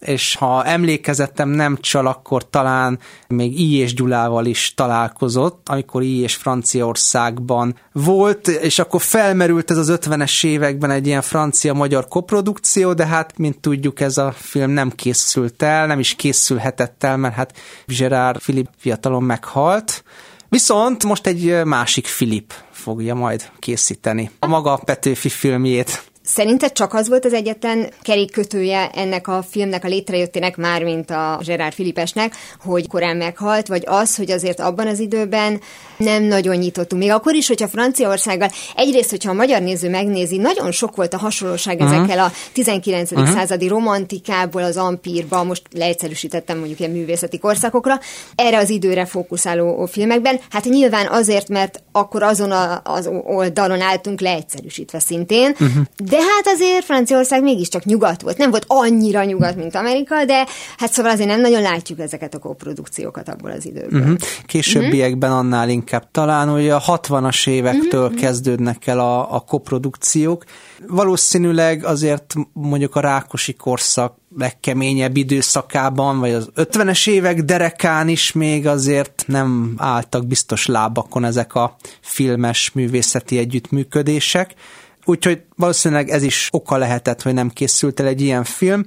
és 0.00 0.34
ha 0.34 0.64
emlékezettem 0.64 1.48
nem 1.48 1.76
csal, 1.80 2.06
akkor 2.06 2.50
talán 2.50 2.98
még 3.28 3.60
I. 3.60 3.76
és 3.76 3.94
Gyulával 3.94 4.46
is 4.46 4.74
találkozott, 4.74 5.68
amikor 5.68 6.02
I. 6.02 6.20
és 6.20 6.34
Franciaországban 6.34 7.76
volt, 7.92 8.48
és 8.48 8.78
akkor 8.78 9.00
felmerült 9.00 9.70
ez 9.70 9.76
az 9.76 9.92
50-es 10.00 10.44
években 10.44 10.90
egy 10.90 11.06
ilyen 11.06 11.22
francia-magyar 11.22 12.08
koprodukció, 12.08 12.92
de 12.92 13.06
hát, 13.06 13.38
mint 13.38 13.58
tudjuk, 13.58 14.00
ez 14.00 14.18
a 14.18 14.32
film 14.36 14.70
nem 14.70 14.90
készült 14.90 15.62
el, 15.62 15.86
nem 15.86 15.98
is 15.98 16.14
készülhetett 16.14 17.04
el, 17.04 17.16
mert 17.16 17.34
hát 17.34 17.56
Gerard 17.86 18.38
Philip 18.38 18.68
fiatalon 18.76 19.22
meghalt, 19.22 20.04
Viszont 20.50 21.04
most 21.04 21.26
egy 21.26 21.64
másik 21.64 22.06
Filip 22.06 22.52
fogja 22.70 23.14
majd 23.14 23.50
készíteni 23.58 24.30
a 24.38 24.46
maga 24.46 24.80
Petőfi 24.84 25.28
filmjét. 25.28 26.09
Szerinted 26.34 26.72
csak 26.72 26.94
az 26.94 27.08
volt 27.08 27.24
az 27.24 27.32
egyetlen 27.32 27.88
kerékkötője 28.02 28.90
ennek 28.94 29.28
a 29.28 29.44
filmnek 29.50 29.84
a 29.84 29.88
létrejöttének, 29.88 30.56
már 30.56 30.82
mint 30.82 31.10
a 31.10 31.40
Gerard 31.44 31.72
Filipesnek, 31.72 32.34
hogy 32.60 32.88
korán 32.88 33.16
meghalt, 33.16 33.66
vagy 33.66 33.82
az, 33.86 34.16
hogy 34.16 34.30
azért 34.30 34.60
abban 34.60 34.86
az 34.86 34.98
időben 34.98 35.60
nem 35.96 36.22
nagyon 36.22 36.56
nyitottunk. 36.56 37.02
Még 37.02 37.10
akkor 37.10 37.34
is, 37.34 37.48
hogyha 37.48 37.68
Franciaországgal, 37.68 38.50
egyrészt, 38.76 39.10
hogyha 39.10 39.30
a 39.30 39.34
magyar 39.34 39.62
néző 39.62 39.90
megnézi, 39.90 40.36
nagyon 40.36 40.72
sok 40.72 40.96
volt 40.96 41.14
a 41.14 41.18
hasonlóság 41.18 41.80
uh-huh. 41.80 41.96
ezekkel 41.96 42.24
a 42.24 42.32
19. 42.52 43.10
Uh-huh. 43.10 43.28
századi 43.28 43.68
romantikából 43.68 44.62
az 44.62 44.76
ampírba, 44.76 45.44
most 45.44 45.62
leegyszerűsítettem 45.72 46.58
mondjuk 46.58 46.78
ilyen 46.78 46.90
művészeti 46.90 47.38
korszakokra, 47.38 48.00
erre 48.34 48.58
az 48.58 48.70
időre 48.70 49.04
fókuszáló 49.04 49.86
filmekben. 49.86 50.40
Hát 50.50 50.64
nyilván 50.64 51.06
azért, 51.06 51.48
mert 51.48 51.82
akkor 51.92 52.22
azon 52.22 52.50
a, 52.50 52.80
az 52.84 53.10
oldalon 53.24 53.80
álltunk 53.80 54.20
leegyszerűsítve 54.20 54.98
szintén, 54.98 55.50
uh-huh. 55.50 55.84
de 56.04 56.19
hát 56.20 56.54
azért 56.54 56.84
Franciaország 56.84 57.42
mégiscsak 57.42 57.84
nyugat 57.84 58.22
volt. 58.22 58.38
Nem 58.38 58.50
volt 58.50 58.64
annyira 58.66 59.24
nyugat, 59.24 59.56
mint 59.56 59.74
Amerika, 59.74 60.24
de 60.24 60.46
hát 60.76 60.92
szóval 60.92 61.10
azért 61.10 61.28
nem 61.28 61.40
nagyon 61.40 61.62
látjuk 61.62 61.98
ezeket 61.98 62.34
a 62.34 62.38
koprodukciókat 62.38 63.28
abból 63.28 63.50
az 63.50 63.66
időből. 63.66 64.00
Uh-huh. 64.00 64.16
Későbbiekben 64.46 65.30
uh-huh. 65.30 65.44
annál 65.44 65.68
inkább 65.68 66.10
talán, 66.10 66.48
hogy 66.48 66.68
a 66.68 66.82
60-as 66.86 67.48
évektől 67.48 68.04
uh-huh. 68.04 68.20
kezdődnek 68.20 68.86
el 68.86 68.98
a, 68.98 69.34
a 69.34 69.40
koprodukciók. 69.40 70.44
Valószínűleg 70.88 71.84
azért 71.84 72.34
mondjuk 72.52 72.96
a 72.96 73.00
Rákosi 73.00 73.52
korszak 73.52 74.18
legkeményebb 74.38 75.16
időszakában, 75.16 76.18
vagy 76.18 76.32
az 76.32 76.50
50-es 76.56 77.08
évek 77.08 77.42
derekán 77.42 78.08
is 78.08 78.32
még 78.32 78.66
azért 78.66 79.24
nem 79.26 79.74
álltak 79.76 80.26
biztos 80.26 80.66
lábakon 80.66 81.24
ezek 81.24 81.54
a 81.54 81.76
filmes 82.00 82.70
művészeti 82.74 83.38
együttműködések. 83.38 84.54
Úgyhogy 85.04 85.42
valószínűleg 85.56 86.08
ez 86.08 86.22
is 86.22 86.48
oka 86.52 86.76
lehetett, 86.76 87.22
hogy 87.22 87.34
nem 87.34 87.48
készült 87.48 88.00
el 88.00 88.06
egy 88.06 88.20
ilyen 88.20 88.44
film. 88.44 88.84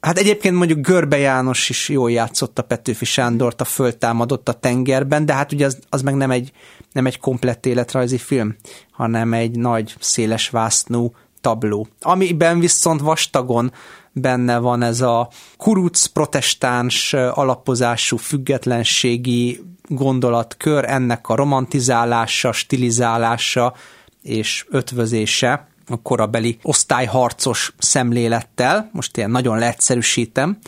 Hát 0.00 0.18
egyébként 0.18 0.56
mondjuk 0.56 0.86
Görbe 0.86 1.18
János 1.18 1.68
is 1.68 1.88
jól 1.88 2.10
játszott 2.10 2.58
a 2.58 2.62
Petőfi 2.62 3.04
Sándort, 3.04 3.60
a 3.60 3.64
föltámadott 3.64 4.48
a 4.48 4.52
tengerben, 4.52 5.26
de 5.26 5.32
hát 5.32 5.52
ugye 5.52 5.66
az, 5.66 5.78
az 5.88 6.02
meg 6.02 6.14
nem 6.14 6.30
egy, 6.30 6.52
nem 6.92 7.06
egy 7.06 7.18
komplett 7.18 7.66
életrajzi 7.66 8.18
film, 8.18 8.56
hanem 8.90 9.32
egy 9.32 9.58
nagy, 9.58 9.94
széles 10.00 10.50
vásznú 10.50 11.12
tabló, 11.40 11.88
amiben 12.00 12.58
viszont 12.58 13.00
vastagon 13.00 13.72
benne 14.12 14.58
van 14.58 14.82
ez 14.82 15.00
a 15.00 15.28
kuruc 15.56 16.06
protestáns 16.06 17.12
alapozású 17.12 18.16
függetlenségi 18.16 19.60
gondolatkör, 19.88 20.84
ennek 20.84 21.28
a 21.28 21.34
romantizálása, 21.34 22.52
stilizálása, 22.52 23.74
és 24.22 24.66
ötvözése 24.68 25.68
a 25.86 26.02
korabeli 26.02 26.58
osztályharcos 26.62 27.72
szemlélettel, 27.78 28.90
most 28.92 29.16
ilyen 29.16 29.30
nagyon 29.30 29.58
leegyszerűsítem, 29.58 30.58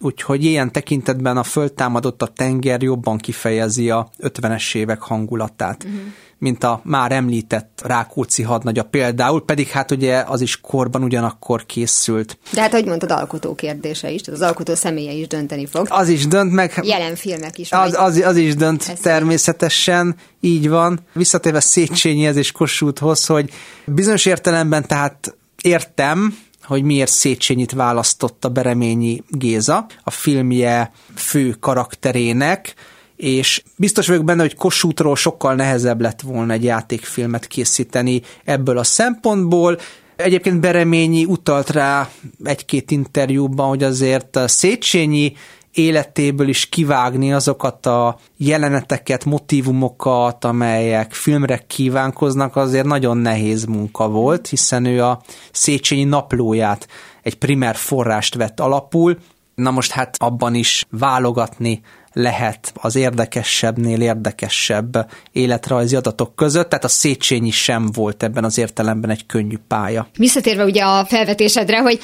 úgyhogy 0.00 0.44
ilyen 0.44 0.72
tekintetben 0.72 1.36
a 1.36 1.42
föltámadott 1.42 2.22
a 2.22 2.26
tenger 2.26 2.82
jobban 2.82 3.18
kifejezi 3.18 3.90
a 3.90 4.10
50-es 4.18 4.74
évek 4.74 5.00
hangulatát. 5.00 5.84
Uh-huh 5.84 6.00
mint 6.44 6.64
a 6.64 6.80
már 6.82 7.12
említett 7.12 7.82
Rákóczi 7.84 8.42
hadnagya 8.42 8.82
például, 8.82 9.44
pedig 9.44 9.68
hát 9.68 9.90
ugye 9.90 10.16
az 10.26 10.40
is 10.40 10.60
korban 10.60 11.02
ugyanakkor 11.02 11.66
készült. 11.66 12.38
De 12.52 12.60
hát, 12.60 12.72
ahogy 12.72 12.86
mondtad, 12.86 13.10
alkotó 13.10 13.54
kérdése 13.54 14.10
is, 14.10 14.20
tehát 14.20 14.40
az 14.40 14.46
alkotó 14.46 14.74
személye 14.74 15.12
is 15.12 15.26
dönteni 15.26 15.66
fog. 15.66 15.86
Az 15.90 16.08
is 16.08 16.26
dönt 16.26 16.52
meg. 16.52 16.80
Jelen 16.82 17.14
filmek 17.14 17.58
is. 17.58 17.72
Az, 17.72 17.94
az, 17.98 18.16
az 18.16 18.36
is 18.36 18.54
dönt 18.54 19.00
természetesen, 19.02 20.16
így 20.40 20.68
van. 20.68 21.00
Visszatérve 21.12 21.60
Széchenyihez 21.60 22.36
és 22.36 22.52
Kossuthhoz, 22.52 23.26
hogy 23.26 23.50
bizonyos 23.86 24.26
értelemben 24.26 24.86
tehát 24.86 25.36
értem, 25.62 26.36
hogy 26.62 26.82
miért 26.82 27.10
Széchenyit 27.10 27.72
választotta 27.72 28.48
Bereményi 28.48 29.22
Géza 29.28 29.86
a 30.02 30.10
filmje 30.10 30.92
fő 31.14 31.56
karakterének, 31.60 32.74
és 33.16 33.62
biztos 33.76 34.06
vagyok 34.06 34.24
benne, 34.24 34.40
hogy 34.40 34.54
Kossuthról 34.54 35.16
sokkal 35.16 35.54
nehezebb 35.54 36.00
lett 36.00 36.20
volna 36.20 36.52
egy 36.52 36.64
játékfilmet 36.64 37.46
készíteni 37.46 38.22
ebből 38.44 38.78
a 38.78 38.84
szempontból. 38.84 39.78
Egyébként 40.16 40.60
Bereményi 40.60 41.24
utalt 41.24 41.70
rá 41.70 42.08
egy-két 42.44 42.90
interjúban, 42.90 43.68
hogy 43.68 43.82
azért 43.82 44.36
a 44.36 44.48
Széchenyi 44.48 45.32
életéből 45.74 46.48
is 46.48 46.68
kivágni 46.68 47.32
azokat 47.32 47.86
a 47.86 48.18
jeleneteket, 48.36 49.24
motivumokat, 49.24 50.44
amelyek 50.44 51.12
filmre 51.12 51.64
kívánkoznak, 51.66 52.56
azért 52.56 52.86
nagyon 52.86 53.16
nehéz 53.16 53.64
munka 53.64 54.08
volt, 54.08 54.46
hiszen 54.46 54.84
ő 54.84 55.02
a 55.02 55.22
Széchenyi 55.52 56.04
naplóját, 56.04 56.88
egy 57.22 57.38
primer 57.38 57.76
forrást 57.76 58.34
vett 58.34 58.60
alapul, 58.60 59.18
Na 59.54 59.70
most 59.70 59.90
hát 59.90 60.16
abban 60.18 60.54
is 60.54 60.84
válogatni 60.90 61.80
lehet 62.12 62.72
az 62.74 62.96
érdekesebbnél 62.96 64.00
érdekesebb 64.00 65.10
életrajzi 65.32 65.96
adatok 65.96 66.36
között, 66.36 66.68
tehát 66.68 66.84
a 66.84 66.88
Széchenyi 66.88 67.50
sem 67.50 67.86
volt 67.92 68.22
ebben 68.22 68.44
az 68.44 68.58
értelemben 68.58 69.10
egy 69.10 69.26
könnyű 69.26 69.56
pálya. 69.68 70.08
Visszatérve 70.16 70.64
ugye 70.64 70.82
a 70.82 71.04
felvetésedre, 71.04 71.78
hogy, 71.78 72.00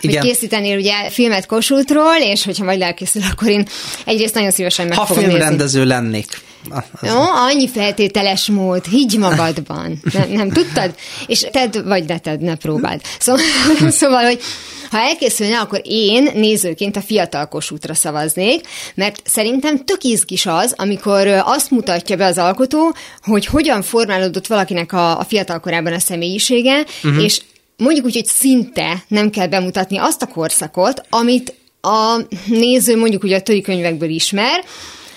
hogy 0.00 0.18
készítenél 0.18 0.78
ugye 0.78 1.10
filmet 1.10 1.46
Kossuthról, 1.46 2.16
és 2.20 2.44
hogyha 2.44 2.64
majd 2.64 2.80
elkészül, 2.80 3.22
akkor 3.30 3.48
én 3.48 3.66
egyrészt 4.04 4.34
nagyon 4.34 4.50
szívesen 4.50 4.86
meg 4.86 4.98
Ha 4.98 5.04
filmrendező 5.14 5.78
nézni. 5.78 5.94
lennék. 5.94 6.26
Jó, 7.02 7.20
annyi 7.20 7.68
feltételes 7.68 8.46
mód, 8.46 8.84
higgy 8.84 9.18
magadban. 9.18 10.00
Nem, 10.12 10.30
nem 10.30 10.50
tudtad? 10.50 10.94
És 11.26 11.46
tedd, 11.50 11.84
vagy 11.84 12.04
ne 12.04 12.18
tedd, 12.18 12.40
ne 12.40 12.54
próbáld. 12.54 13.00
Szóval, 13.18 13.42
szóval 13.90 14.24
hogy 14.24 14.40
ha 14.90 14.98
elkészülne, 14.98 15.58
akkor 15.58 15.80
én 15.84 16.30
nézőként 16.34 16.96
a 16.96 17.00
fiatal 17.00 17.48
útra 17.70 17.94
szavaznék, 17.94 18.66
mert 18.94 19.20
szerintem 19.24 19.84
tök 19.84 20.02
izgis 20.02 20.46
az, 20.46 20.74
amikor 20.76 21.26
azt 21.26 21.70
mutatja 21.70 22.16
be 22.16 22.26
az 22.26 22.38
alkotó, 22.38 22.94
hogy 23.22 23.46
hogyan 23.46 23.82
formálódott 23.82 24.46
valakinek 24.46 24.92
a, 24.92 25.18
a 25.18 25.24
fiatal 25.24 25.60
korában 25.60 25.92
a 25.92 25.98
személyisége, 25.98 26.84
uh-huh. 27.02 27.22
és 27.22 27.40
mondjuk 27.76 28.04
úgy, 28.04 28.14
hogy 28.14 28.26
szinte 28.26 29.04
nem 29.08 29.30
kell 29.30 29.46
bemutatni 29.46 29.98
azt 29.98 30.22
a 30.22 30.26
korszakot, 30.26 31.02
amit 31.10 31.54
a 31.80 32.18
néző 32.46 32.96
mondjuk 32.96 33.22
ugye 33.22 33.36
a 33.44 33.60
könyvekből 33.62 34.08
ismer, 34.08 34.64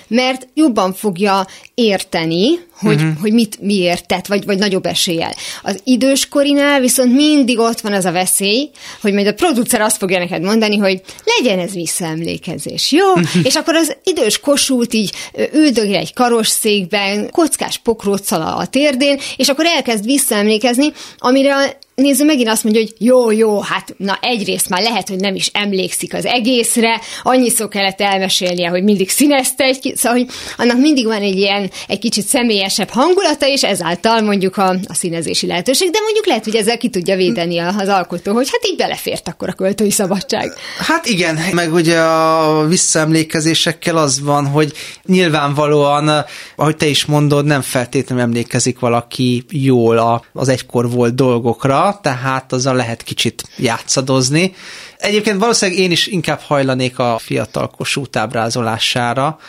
mert 0.08 0.48
jobban 0.54 0.94
fogja 0.94 1.48
érteni, 1.74 2.60
hogy, 2.80 2.96
uh-huh. 2.96 3.20
hogy 3.22 3.34
mit 3.34 3.62
miért 3.62 4.08
tett, 4.08 4.28
vagy, 4.28 4.46
vagy 4.46 4.58
nagyobb 4.58 4.86
eséllyel. 4.86 5.36
Az 5.64 5.80
időskorinál 5.84 6.80
viszont 6.80 7.14
mindig 7.14 7.60
ott 7.60 7.80
van 7.80 7.94
az 7.94 8.06
a 8.06 8.12
veszély, 8.12 8.70
hogy 9.02 9.14
majd 9.14 9.28
a 9.28 9.34
producer 9.34 9.82
azt 9.82 9.98
fogja 9.98 10.20
neked 10.20 10.42
mondani, 10.42 10.78
hogy 10.78 11.02
legyen 11.24 11.60
ez 11.60 11.74
visszaemlékezés, 11.74 12.92
jó? 12.92 13.08
Uh-huh. 13.08 13.46
És 13.46 13.56
akkor 13.56 13.76
az 13.76 13.96
idős 14.04 14.40
kosult 14.40 14.94
így 14.94 15.12
üldögél 15.54 15.96
egy 15.96 16.14
karosszékben, 16.14 17.30
kockás 17.30 17.78
pokróccal 17.78 18.42
a 18.42 18.66
térdén, 18.66 19.20
és 19.38 19.48
akkor 19.48 19.66
elkezd 19.66 20.06
visszaemlékezni, 20.06 20.94
amire 21.18 21.78
néző 21.96 22.26
megint 22.26 22.50
azt 22.50 22.64
mondja, 22.64 22.82
hogy 22.82 22.94
jó, 22.98 23.32
jó, 23.32 23.60
hát 23.60 23.94
na 23.98 24.18
egyrészt 24.22 24.70
már 24.70 24.82
lehet, 24.82 25.10
hogy 25.10 25.20
nem 25.20 25.36
is 25.36 25.50
emlékszik 25.54 26.14
az 26.14 26.26
egészre, 26.26 27.02
annyiszor 27.24 27.68
kellett 27.68 28.02
elmesélnie, 28.02 28.70
hogy 28.70 28.84
mindig 28.84 29.10
színezte 29.10 29.64
egy, 29.64 29.94
szóval, 29.96 30.18
hogy 30.18 30.30
annak 30.58 30.78
mindig 30.78 31.06
van 31.06 31.22
egy 31.22 31.38
ilyen, 31.38 31.72
egy 31.88 32.00
kicsit 32.00 32.26
személyesebb 32.26 32.90
hangulata, 32.90 33.48
és 33.48 33.64
ezáltal 33.64 34.22
mondjuk 34.22 34.58
a, 34.58 34.70
a 34.70 34.94
színezési 34.94 35.48
lehetőség, 35.48 35.90
de 35.92 36.00
mondjuk 36.02 36.26
lehet, 36.26 36.44
hogy 36.44 36.56
ezzel 36.56 36.78
ki 36.78 36.90
tudja 36.90 37.16
védeni 37.16 37.58
az 37.58 37.88
alkotó, 37.88 38.34
hogy 38.34 38.50
hát 38.52 38.66
így 38.66 38.78
belefért 38.78 39.28
akkor 39.28 39.50
a 39.50 39.54
költői 39.54 39.92
szabadság. 39.92 40.54
Hát 40.78 41.06
igen, 41.06 41.40
meg 41.52 41.74
ugye 41.74 42.00
a 42.00 42.66
visszaemlékezésekkel 42.68 43.98
az 43.98 44.22
van, 44.22 44.48
hogy 44.48 44.74
nyilvánvalóan, 45.06 46.26
ahogy 46.56 46.76
te 46.76 46.86
is 46.86 47.06
mondod, 47.06 47.46
nem 47.46 47.62
feltétlenül 47.62 48.24
emlékezik 48.24 48.80
valaki 48.80 49.46
jól 49.50 50.24
az 50.34 50.48
egykor 50.48 50.92
volt 50.92 51.16
dolgokra, 51.16 51.85
tehát 51.94 52.52
azzal 52.54 52.76
lehet 52.76 53.04
kicsit 53.04 53.44
játszadozni. 53.58 54.54
Egyébként 54.98 55.40
valószínűleg 55.40 55.82
én 55.82 55.92
is 55.92 56.08
inkább 56.08 56.40
hajlanék 56.40 57.00
a 57.00 57.18
fiatal 57.20 57.68
Kossuth 57.70 58.20
ábrázolására, 58.20 59.40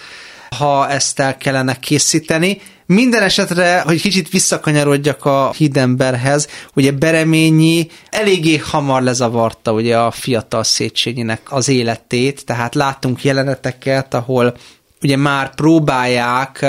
ha 0.57 0.88
ezt 0.88 1.21
el 1.21 1.37
kellene 1.37 1.78
készíteni. 1.78 2.61
Minden 2.87 3.23
esetre, 3.23 3.81
hogy 3.81 4.00
kicsit 4.00 4.28
visszakanyarodjak 4.28 5.25
a 5.25 5.52
hídemberhez, 5.57 6.49
ugye 6.75 6.90
Bereményi 6.90 7.91
eléggé 8.10 8.56
hamar 8.56 9.02
lezavarta 9.02 9.73
ugye 9.73 9.99
a 9.99 10.10
fiatal 10.10 10.65
Széchenyinek 10.65 11.41
az 11.45 11.69
életét, 11.69 12.45
tehát 12.45 12.75
látunk 12.75 13.25
jeleneteket, 13.25 14.15
ahol 14.15 14.56
ugye 15.02 15.17
már 15.17 15.54
próbálják 15.54 16.67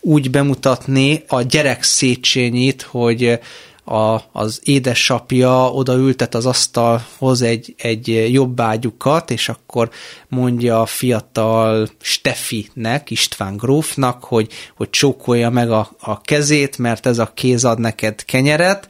úgy 0.00 0.30
bemutatni 0.30 1.24
a 1.28 1.42
gyerek 1.42 1.82
Széchenyit, 1.82 2.82
hogy 2.82 3.38
a, 3.84 4.20
az 4.32 4.60
édesapja 4.64 5.70
odaültet 5.70 6.34
az 6.34 6.46
asztalhoz 6.46 7.42
egy, 7.42 7.74
egy 7.76 8.32
jobbágyukat, 8.32 9.30
és 9.30 9.48
akkor 9.48 9.90
mondja 10.28 10.80
a 10.80 10.86
fiatal 10.86 11.88
Steffinek, 12.00 13.10
István 13.10 13.56
grófnak, 13.56 14.24
hogy, 14.24 14.52
hogy 14.76 14.90
csókolja 14.90 15.50
meg 15.50 15.70
a, 15.70 15.90
a 16.00 16.20
kezét, 16.20 16.78
mert 16.78 17.06
ez 17.06 17.18
a 17.18 17.32
kéz 17.34 17.64
ad 17.64 17.78
neked 17.78 18.24
kenyeret, 18.24 18.88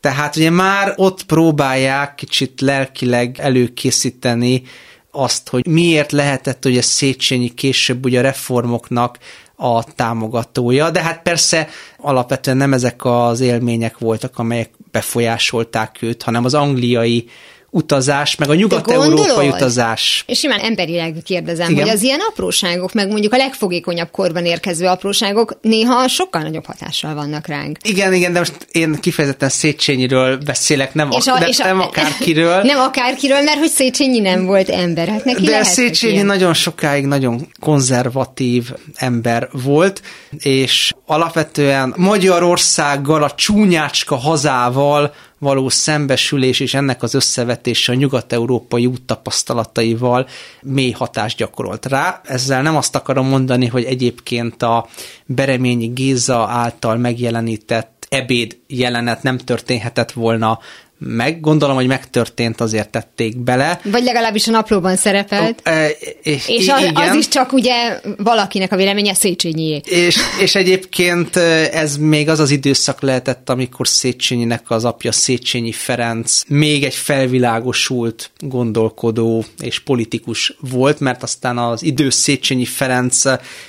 tehát 0.00 0.36
ugye 0.36 0.50
már 0.50 0.92
ott 0.96 1.22
próbálják 1.22 2.14
kicsit 2.14 2.60
lelkileg 2.60 3.36
előkészíteni 3.38 4.62
azt, 5.10 5.48
hogy 5.48 5.66
miért 5.66 6.12
lehetett 6.12 6.62
hogy 6.62 6.78
a 6.78 6.82
Széchenyi 6.82 7.54
később 7.54 8.04
ugye 8.04 8.18
a 8.18 8.22
reformoknak 8.22 9.18
a 9.56 9.84
támogatója, 9.84 10.90
de 10.90 11.02
hát 11.02 11.22
persze 11.22 11.68
alapvetően 11.98 12.56
nem 12.56 12.72
ezek 12.72 13.04
az 13.04 13.40
élmények 13.40 13.98
voltak, 13.98 14.38
amelyek 14.38 14.70
befolyásolták 14.90 16.02
őt, 16.02 16.22
hanem 16.22 16.44
az 16.44 16.54
angliai 16.54 17.28
utazás, 17.74 18.36
meg 18.36 18.48
a 18.50 18.54
nyugat-európai 18.54 19.48
utazás. 19.48 20.24
És 20.26 20.38
simán 20.38 20.58
emberileg 20.58 21.14
kérdezem, 21.24 21.70
Igen. 21.70 21.84
hogy 21.84 21.94
az 21.94 22.02
ilyen 22.02 22.20
apróságok, 22.28 22.92
meg 22.92 23.10
mondjuk 23.10 23.32
a 23.32 23.36
legfogékonyabb 23.36 24.10
korban 24.10 24.44
érkező 24.44 24.86
apróságok 24.86 25.58
néha 25.60 26.08
sokkal 26.08 26.42
nagyobb 26.42 26.66
hatással 26.66 27.14
vannak 27.14 27.46
ránk. 27.46 27.78
Igen, 27.82 28.12
igen, 28.12 28.32
de 28.32 28.38
most 28.38 28.66
én 28.72 28.94
kifejezetten 29.00 29.48
Széchenyiről 29.48 30.36
beszélek, 30.36 30.94
nem, 30.94 31.10
és 31.10 31.26
a, 31.26 31.38
de 31.38 31.46
és 31.46 31.58
a, 31.58 31.64
nem 31.64 31.80
akárkiről. 31.80 32.62
Nem 32.74 32.78
akárkiről, 32.78 33.42
mert 33.42 33.58
hogy 33.58 33.68
Széchenyi 33.68 34.20
nem 34.20 34.46
volt 34.46 34.68
ember. 34.68 35.08
Hát 35.08 35.24
neki 35.24 35.44
de 35.44 35.62
Széchenyi 35.62 36.22
nagyon 36.22 36.54
sokáig 36.54 37.04
nagyon 37.04 37.48
konzervatív 37.60 38.70
ember 38.94 39.48
volt, 39.52 40.02
és 40.38 40.92
alapvetően 41.06 41.94
Magyarországgal, 41.96 43.22
a 43.22 43.30
csúnyácska 43.30 44.16
hazával 44.16 45.14
való 45.38 45.68
szembesülés 45.68 46.60
és 46.60 46.74
ennek 46.74 47.02
az 47.02 47.14
összevetése 47.14 47.92
a 47.92 47.94
nyugat-európai 47.94 48.86
úttapasztalataival 48.86 50.26
mély 50.62 50.90
hatást 50.90 51.36
gyakorolt 51.36 51.86
rá. 51.86 52.20
Ezzel 52.24 52.62
nem 52.62 52.76
azt 52.76 52.94
akarom 52.96 53.28
mondani, 53.28 53.66
hogy 53.66 53.84
egyébként 53.84 54.62
a 54.62 54.88
Bereményi 55.26 55.86
Géza 55.86 56.46
által 56.48 56.96
megjelenített 56.96 58.06
ebéd 58.08 58.56
jelenet 58.66 59.22
nem 59.22 59.38
történhetett 59.38 60.12
volna 60.12 60.58
meg, 61.06 61.40
gondolom, 61.40 61.76
hogy 61.76 61.86
megtörtént, 61.86 62.60
azért 62.60 62.88
tették 62.88 63.38
bele. 63.38 63.80
Vagy 63.84 64.02
legalábbis 64.02 64.48
a 64.48 64.50
naplóban 64.50 64.96
szerepelt. 64.96 65.60
E, 65.62 65.88
és 66.22 66.48
és 66.48 66.68
az, 66.68 66.90
az 66.94 67.14
is 67.14 67.28
csak 67.28 67.52
ugye 67.52 68.00
valakinek 68.16 68.72
a 68.72 68.76
véleménye 68.76 69.14
Széchenyié. 69.14 69.80
És, 69.84 70.16
és 70.40 70.54
egyébként 70.54 71.36
ez 71.72 71.96
még 71.96 72.28
az 72.28 72.38
az 72.38 72.50
időszak 72.50 73.00
lehetett, 73.00 73.50
amikor 73.50 73.88
Széchenyinek 73.88 74.70
az 74.70 74.84
apja 74.84 75.12
Széchenyi 75.12 75.72
Ferenc 75.72 76.42
még 76.48 76.84
egy 76.84 76.94
felvilágosult 76.94 78.30
gondolkodó 78.38 79.44
és 79.60 79.80
politikus 79.80 80.56
volt, 80.60 81.00
mert 81.00 81.22
aztán 81.22 81.58
az 81.58 81.82
idős 81.82 82.14
Széchenyi 82.14 82.64
Ferenc 82.64 83.22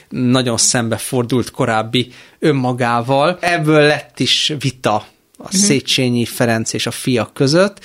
nagyon 0.09 0.57
szembefordult 0.57 1.51
korábbi 1.51 2.07
önmagával. 2.39 3.37
Ebből 3.41 3.81
lett 3.81 4.19
is 4.19 4.53
vita 4.59 5.05
a 5.37 5.43
uh-huh. 5.43 5.59
Széchenyi 5.59 6.25
Ferenc 6.25 6.73
és 6.73 6.85
a 6.85 6.91
fiak 6.91 7.33
között. 7.33 7.79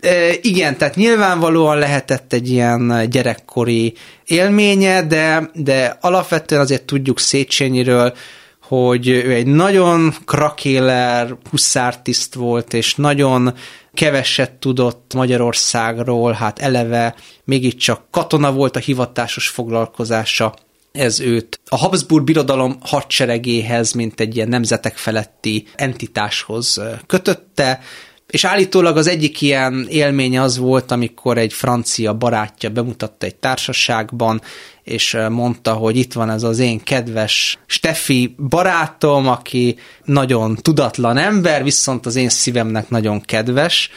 E, 0.00 0.32
igen, 0.40 0.76
tehát 0.76 0.94
nyilvánvalóan 0.94 1.78
lehetett 1.78 2.32
egy 2.32 2.50
ilyen 2.50 3.06
gyerekkori 3.10 3.94
élménye, 4.26 5.02
de, 5.02 5.50
de 5.54 5.98
alapvetően 6.00 6.60
azért 6.60 6.82
tudjuk 6.82 7.18
Széchenyiről, 7.18 8.14
hogy 8.62 9.08
ő 9.08 9.32
egy 9.32 9.46
nagyon 9.46 10.14
krakéler 10.24 11.36
huszártiszt 11.50 12.34
volt, 12.34 12.72
és 12.74 12.94
nagyon 12.94 13.54
keveset 13.94 14.52
tudott 14.52 15.14
Magyarországról, 15.14 16.32
hát 16.32 16.58
eleve 16.58 17.14
mégiscsak 17.44 18.00
katona 18.10 18.52
volt 18.52 18.76
a 18.76 18.78
hivatásos 18.78 19.48
foglalkozása, 19.48 20.54
ez 20.98 21.20
őt 21.20 21.60
a 21.68 21.76
Habsburg 21.76 22.24
birodalom 22.24 22.76
hadseregéhez, 22.80 23.92
mint 23.92 24.20
egy 24.20 24.36
ilyen 24.36 24.48
nemzetek 24.48 24.96
feletti 24.96 25.66
entitáshoz 25.74 26.80
kötötte, 27.06 27.80
és 28.26 28.44
állítólag 28.44 28.96
az 28.96 29.06
egyik 29.06 29.40
ilyen 29.40 29.86
élménye 29.88 30.42
az 30.42 30.58
volt, 30.58 30.90
amikor 30.90 31.38
egy 31.38 31.52
francia 31.52 32.14
barátja 32.14 32.70
bemutatta 32.70 33.26
egy 33.26 33.34
társaságban, 33.34 34.40
és 34.84 35.16
mondta, 35.28 35.72
hogy 35.72 35.96
itt 35.96 36.12
van 36.12 36.30
ez 36.30 36.42
az 36.42 36.58
én 36.58 36.82
kedves 36.82 37.58
Steffi 37.66 38.34
barátom, 38.48 39.28
aki 39.28 39.76
nagyon 40.04 40.54
tudatlan 40.54 41.16
ember, 41.16 41.62
viszont 41.62 42.06
az 42.06 42.16
én 42.16 42.28
szívemnek 42.28 42.88
nagyon 42.88 43.20
kedves, 43.20 43.90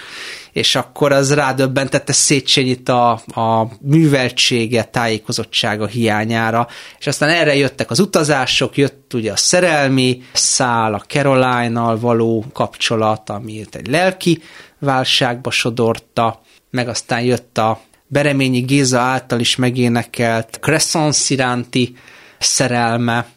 és 0.51 0.75
akkor 0.75 1.11
az 1.11 1.33
rádöbbentette 1.33 2.13
Széchenyit 2.13 2.89
a, 2.89 3.11
a 3.11 3.67
műveltsége, 3.81 4.83
tájékozottsága 4.83 5.87
hiányára, 5.87 6.67
és 6.99 7.07
aztán 7.07 7.29
erre 7.29 7.55
jöttek 7.55 7.91
az 7.91 7.99
utazások, 7.99 8.77
jött 8.77 9.13
ugye 9.13 9.31
a 9.31 9.35
szerelmi 9.35 10.21
szál, 10.33 10.93
a 10.93 11.03
Caroline-nal 11.07 11.99
való 11.99 12.45
kapcsolat, 12.53 13.29
amit 13.29 13.75
egy 13.75 13.87
lelki 13.87 14.41
válságba 14.79 15.51
sodorta, 15.51 16.41
meg 16.69 16.87
aztán 16.87 17.21
jött 17.21 17.57
a 17.57 17.81
Bereményi 18.07 18.59
Géza 18.59 18.99
által 18.99 19.39
is 19.39 19.55
megénekelt 19.55 20.57
Crescence 20.61 21.33
iránti 21.33 21.95
szerelme. 22.39 23.27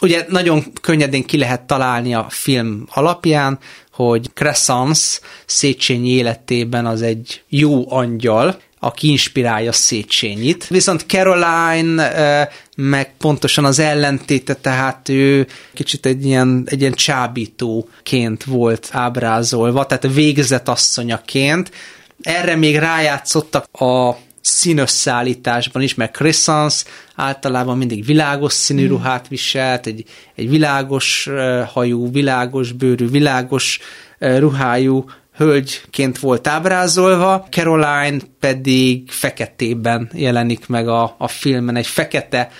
Ugye 0.00 0.24
nagyon 0.28 0.64
könnyedén 0.80 1.24
ki 1.24 1.38
lehet 1.38 1.62
találni 1.62 2.14
a 2.14 2.26
film 2.28 2.84
alapján, 2.90 3.58
hogy 3.92 4.30
Crescence 4.34 5.18
Széchenyi 5.46 6.10
életében 6.10 6.86
az 6.86 7.02
egy 7.02 7.42
jó 7.48 7.92
angyal, 7.92 8.60
aki 8.80 9.08
inspirálja 9.08 9.72
Széchenyit. 9.72 10.66
Viszont 10.66 11.04
Caroline 11.06 12.48
meg 12.76 13.12
pontosan 13.16 13.64
az 13.64 13.78
ellentéte, 13.78 14.54
tehát 14.54 15.08
ő 15.08 15.46
kicsit 15.74 16.06
egy 16.06 16.24
ilyen, 16.24 16.62
egy 16.66 16.80
ilyen 16.80 16.92
csábítóként 16.92 18.44
volt 18.44 18.88
ábrázolva, 18.92 19.86
tehát 19.86 20.14
végzett 20.14 20.68
asszonyaként. 20.68 21.70
Erre 22.20 22.56
még 22.56 22.76
rájátszottak 22.76 23.80
a 23.80 24.16
színösszállításban 24.40 25.82
is, 25.82 25.94
mert 25.94 26.16
Crescence 26.16 26.84
általában 27.14 27.76
mindig 27.76 28.04
világos 28.04 28.52
színű 28.52 28.84
mm. 28.84 28.88
ruhát 28.88 29.28
viselt, 29.28 29.86
egy, 29.86 30.04
egy 30.34 30.48
világos 30.48 31.28
hajú, 31.72 32.10
világos 32.12 32.72
bőrű, 32.72 33.08
világos 33.08 33.78
ruhájú 34.18 35.04
hölgyként 35.34 36.18
volt 36.18 36.46
ábrázolva, 36.46 37.46
Caroline 37.50 38.18
pedig 38.40 39.10
feketében 39.10 40.10
jelenik 40.12 40.66
meg 40.66 40.88
a, 40.88 41.14
a 41.18 41.28
filmen, 41.28 41.76
egy 41.76 41.86
fekete 41.86 42.50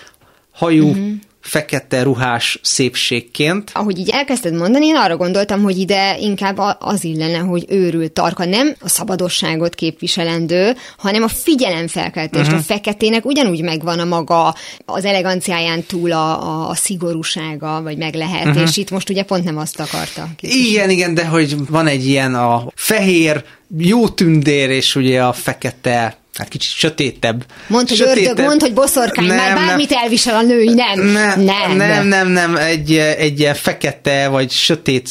hajú, 0.50 0.88
mm-hmm 0.88 1.14
fekete 1.40 2.02
ruhás 2.02 2.58
szépségként. 2.62 3.70
Ahogy 3.74 3.98
így 3.98 4.08
elkezdted 4.08 4.54
mondani, 4.54 4.86
én 4.86 4.96
arra 4.96 5.16
gondoltam, 5.16 5.62
hogy 5.62 5.78
ide 5.78 6.18
inkább 6.18 6.58
az 6.78 7.04
illene, 7.04 7.38
hogy 7.38 7.64
őrült 7.68 8.12
tarka 8.12 8.44
nem 8.44 8.74
a 8.80 8.88
szabadosságot 8.88 9.74
képviselendő, 9.74 10.76
hanem 10.96 11.22
a 11.22 11.28
figyelemfelkeltést. 11.28 12.44
Uh-huh. 12.44 12.58
A 12.58 12.62
feketének 12.62 13.24
ugyanúgy 13.24 13.62
megvan 13.62 13.98
a 13.98 14.04
maga, 14.04 14.54
az 14.84 15.04
eleganciáján 15.04 15.82
túl 15.82 16.12
a, 16.12 16.68
a 16.68 16.74
szigorúsága, 16.74 17.82
vagy 17.82 17.96
meg 17.96 18.14
lehet, 18.14 18.46
uh-huh. 18.46 18.62
és 18.62 18.76
itt 18.76 18.90
most 18.90 19.10
ugye 19.10 19.22
pont 19.22 19.44
nem 19.44 19.58
azt 19.58 19.80
akarta. 19.80 20.28
Képviselni. 20.36 20.68
Igen, 20.68 20.90
igen, 20.90 21.14
de 21.14 21.26
hogy 21.26 21.68
van 21.68 21.86
egy 21.86 22.06
ilyen 22.06 22.34
a 22.34 22.66
fehér 22.74 23.44
jó 23.78 24.08
tündér, 24.08 24.70
és 24.70 24.94
ugye 24.94 25.22
a 25.22 25.32
fekete 25.32 26.16
hát 26.38 26.48
kicsit 26.48 26.72
sötétebb. 26.72 27.44
Mondd, 27.66 27.88
hogy 27.88 27.96
sötétebb. 27.96 28.28
ördög, 28.28 28.44
mondd, 28.44 28.60
hogy 28.60 28.72
boszorkány, 28.72 29.26
nem, 29.26 29.36
már 29.36 29.54
bármit 29.54 29.90
nem. 29.90 30.02
elvisel 30.02 30.34
a 30.34 30.42
női, 30.42 30.74
nem. 30.74 31.00
Nem, 31.00 31.40
nem, 31.40 31.76
nem, 31.76 32.06
nem, 32.06 32.28
nem, 32.28 32.56
egy, 32.56 32.92
egy 32.96 33.40
ilyen 33.40 33.54
fekete 33.54 34.28
vagy 34.28 34.50
sötét 34.50 35.10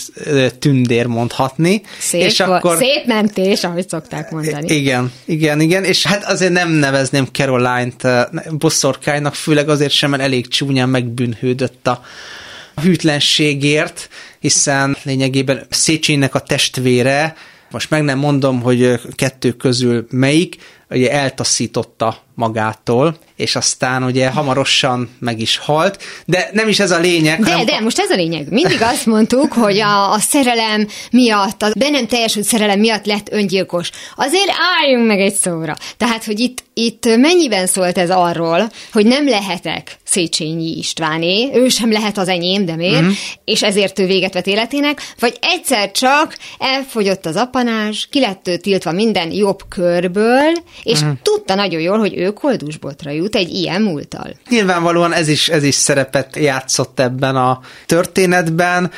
tündér 0.59 1.05
mondhatni. 1.05 1.81
Szép, 1.99 2.21
és 2.21 2.39
akkor, 2.39 2.77
szép 2.77 3.05
mentés, 3.05 3.63
ahogy 3.63 3.89
szokták 3.89 4.31
mondani. 4.31 4.73
Igen, 4.73 5.11
igen, 5.25 5.61
igen, 5.61 5.83
és 5.83 6.05
hát 6.05 6.23
azért 6.23 6.51
nem 6.51 6.69
nevezném 6.69 7.25
Caroline-t 7.31 8.07
boszorkánynak, 8.57 9.35
főleg 9.35 9.69
azért 9.69 9.91
sem, 9.91 10.09
mert 10.09 10.23
elég 10.23 10.47
csúnyán 10.47 10.89
megbűnhődött 10.89 11.87
a 11.87 12.01
hűtlenségért, 12.81 14.09
hiszen 14.39 14.97
lényegében 15.03 15.65
Széchenynek 15.69 16.35
a 16.35 16.39
testvére, 16.39 17.35
most 17.71 17.89
meg 17.89 18.03
nem 18.03 18.17
mondom, 18.17 18.61
hogy 18.61 18.99
kettő 19.15 19.51
közül 19.51 20.07
melyik, 20.09 20.55
ugye 20.89 21.11
eltaszította 21.11 22.17
magától, 22.37 23.17
és 23.35 23.55
aztán 23.55 24.03
ugye 24.03 24.29
hamarosan 24.29 25.09
meg 25.19 25.39
is 25.39 25.57
halt, 25.57 26.03
de 26.25 26.49
nem 26.53 26.67
is 26.67 26.79
ez 26.79 26.91
a 26.91 26.99
lényeg. 26.99 27.39
De, 27.39 27.63
de, 27.63 27.79
most 27.79 27.99
ez 27.99 28.09
a 28.09 28.15
lényeg. 28.15 28.49
Mindig 28.49 28.81
azt 28.81 29.05
mondtuk, 29.05 29.53
hogy 29.53 29.79
a, 29.79 30.11
a 30.11 30.19
szerelem 30.19 30.87
miatt, 31.11 31.61
a 31.61 31.71
be 31.77 31.89
nem 31.89 32.07
teljesült 32.07 32.45
szerelem 32.45 32.79
miatt 32.79 33.05
lett 33.05 33.31
öngyilkos. 33.31 33.89
Azért 34.15 34.51
álljunk 34.81 35.07
meg 35.07 35.19
egy 35.19 35.33
szóra. 35.33 35.75
Tehát, 35.97 36.23
hogy 36.23 36.39
itt, 36.39 36.63
itt 36.73 37.05
mennyiben 37.17 37.67
szólt 37.67 37.97
ez 37.97 38.09
arról, 38.09 38.69
hogy 38.91 39.05
nem 39.05 39.27
lehetek 39.27 39.97
Széchenyi 40.03 40.77
Istváné, 40.77 41.49
ő 41.53 41.67
sem 41.67 41.91
lehet 41.91 42.17
az 42.17 42.27
enyém, 42.27 42.65
de 42.65 42.75
miért? 42.75 43.01
Mm-hmm. 43.01 43.11
És 43.45 43.63
ezért 43.63 43.99
ő 43.99 44.05
véget 44.05 44.33
vett 44.33 44.47
életének, 44.47 45.01
vagy 45.19 45.37
egyszer 45.41 45.91
csak 45.91 46.37
elfogyott 46.57 47.25
az 47.25 47.35
apanás, 47.35 48.07
ki 48.11 48.19
lett 48.19 48.47
ő 48.47 48.57
tiltva 48.57 48.91
minden 48.91 49.31
jobb 49.31 49.59
körből, 49.69 50.53
és 50.83 51.03
mm-hmm. 51.03 51.11
tudta 51.23 51.55
nagyon 51.55 51.81
jól, 51.81 51.99
hogy 51.99 52.17
ő 52.17 52.26
koldusbotra 52.33 53.11
jut 53.11 53.35
egy 53.35 53.49
ilyen 53.49 53.81
múltal. 53.81 54.39
Nyilvánvalóan 54.49 55.13
ez 55.13 55.27
is, 55.27 55.49
ez 55.49 55.63
is 55.63 55.75
szerepet 55.75 56.35
játszott 56.35 56.99
ebben 56.99 57.35
a 57.35 57.59
történetben, 57.85 58.91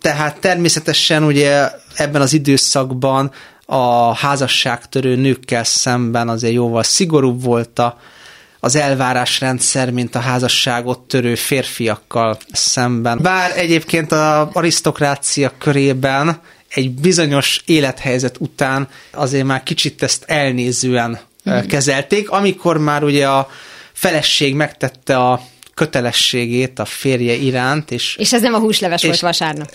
tehát 0.00 0.40
természetesen 0.40 1.22
ugye 1.24 1.70
ebben 1.94 2.20
az 2.20 2.32
időszakban 2.32 3.32
a 3.66 4.14
házasságtörő 4.14 5.16
nőkkel 5.16 5.64
szemben 5.64 6.28
azért 6.28 6.52
jóval 6.52 6.82
szigorúbb 6.82 7.42
volt 7.42 7.78
a, 7.78 7.98
az 8.60 8.76
elvárásrendszer, 8.76 9.90
mint 9.90 10.14
a 10.14 10.18
házasságot 10.18 11.00
törő 11.00 11.34
férfiakkal 11.34 12.38
szemben. 12.52 13.18
Bár 13.22 13.58
egyébként 13.58 14.12
a 14.12 14.50
arisztokrácia 14.52 15.52
körében 15.58 16.40
egy 16.68 16.90
bizonyos 16.90 17.62
élethelyzet 17.64 18.36
után 18.40 18.88
azért 19.10 19.44
már 19.44 19.62
kicsit 19.62 20.02
ezt 20.02 20.24
elnézően 20.26 21.18
kezelték, 21.68 22.30
amikor 22.30 22.78
már 22.78 23.02
ugye 23.02 23.28
a 23.28 23.48
feleség 23.92 24.54
megtette 24.54 25.16
a 25.16 25.40
kötelességét 25.74 26.78
a 26.78 26.84
férje 26.84 27.32
iránt. 27.32 27.90
És, 27.90 28.16
és 28.16 28.32
ez 28.32 28.42
nem 28.42 28.54
a 28.54 28.58
húsleves 28.58 29.02
és, 29.02 29.08
volt 29.08 29.20
vasárnap. 29.20 29.72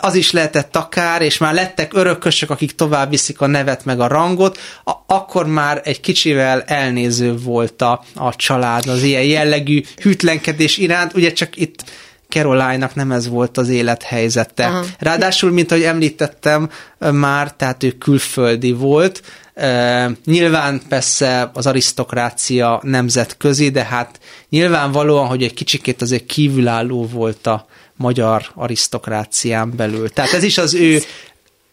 Az 0.00 0.14
is 0.14 0.30
lehetett 0.30 0.76
akár, 0.76 1.22
és 1.22 1.38
már 1.38 1.54
lettek 1.54 1.94
örökösök, 1.94 2.50
akik 2.50 2.74
tovább 2.74 3.10
viszik 3.10 3.40
a 3.40 3.46
nevet 3.46 3.84
meg 3.84 4.00
a 4.00 4.06
rangot, 4.06 4.58
a, 4.84 4.92
akkor 5.06 5.46
már 5.46 5.80
egy 5.84 6.00
kicsivel 6.00 6.62
elnéző 6.62 7.36
volt 7.36 7.82
a, 7.82 8.04
a 8.14 8.36
család 8.36 8.86
az 8.86 9.02
ilyen 9.02 9.24
jellegű 9.24 9.82
hűtlenkedés 10.02 10.76
iránt, 10.76 11.14
ugye 11.14 11.32
csak 11.32 11.56
itt 11.56 11.84
Caroline-nak 12.28 12.94
nem 12.94 13.12
ez 13.12 13.28
volt 13.28 13.58
az 13.58 13.68
élethelyzete. 13.68 14.66
Aha. 14.66 14.84
Ráadásul, 14.98 15.50
mint 15.50 15.70
ahogy 15.70 15.84
említettem 15.84 16.70
már, 16.98 17.52
tehát 17.52 17.82
ő 17.82 17.90
külföldi 17.90 18.72
volt, 18.72 19.22
nyilván 20.24 20.80
persze 20.88 21.50
az 21.54 21.66
arisztokrácia 21.66 22.80
nemzetközi, 22.82 23.70
de 23.70 23.84
hát 23.84 24.20
nyilvánvalóan, 24.48 25.26
hogy 25.26 25.42
egy 25.42 25.54
kicsikét 25.54 26.02
azért 26.02 26.26
kívülálló 26.26 27.06
volt 27.06 27.46
a 27.46 27.66
magyar 27.96 28.46
arisztokrácián 28.54 29.72
belül. 29.76 30.10
Tehát 30.10 30.32
ez 30.32 30.42
is 30.42 30.58
az 30.58 30.74
ő 30.74 31.02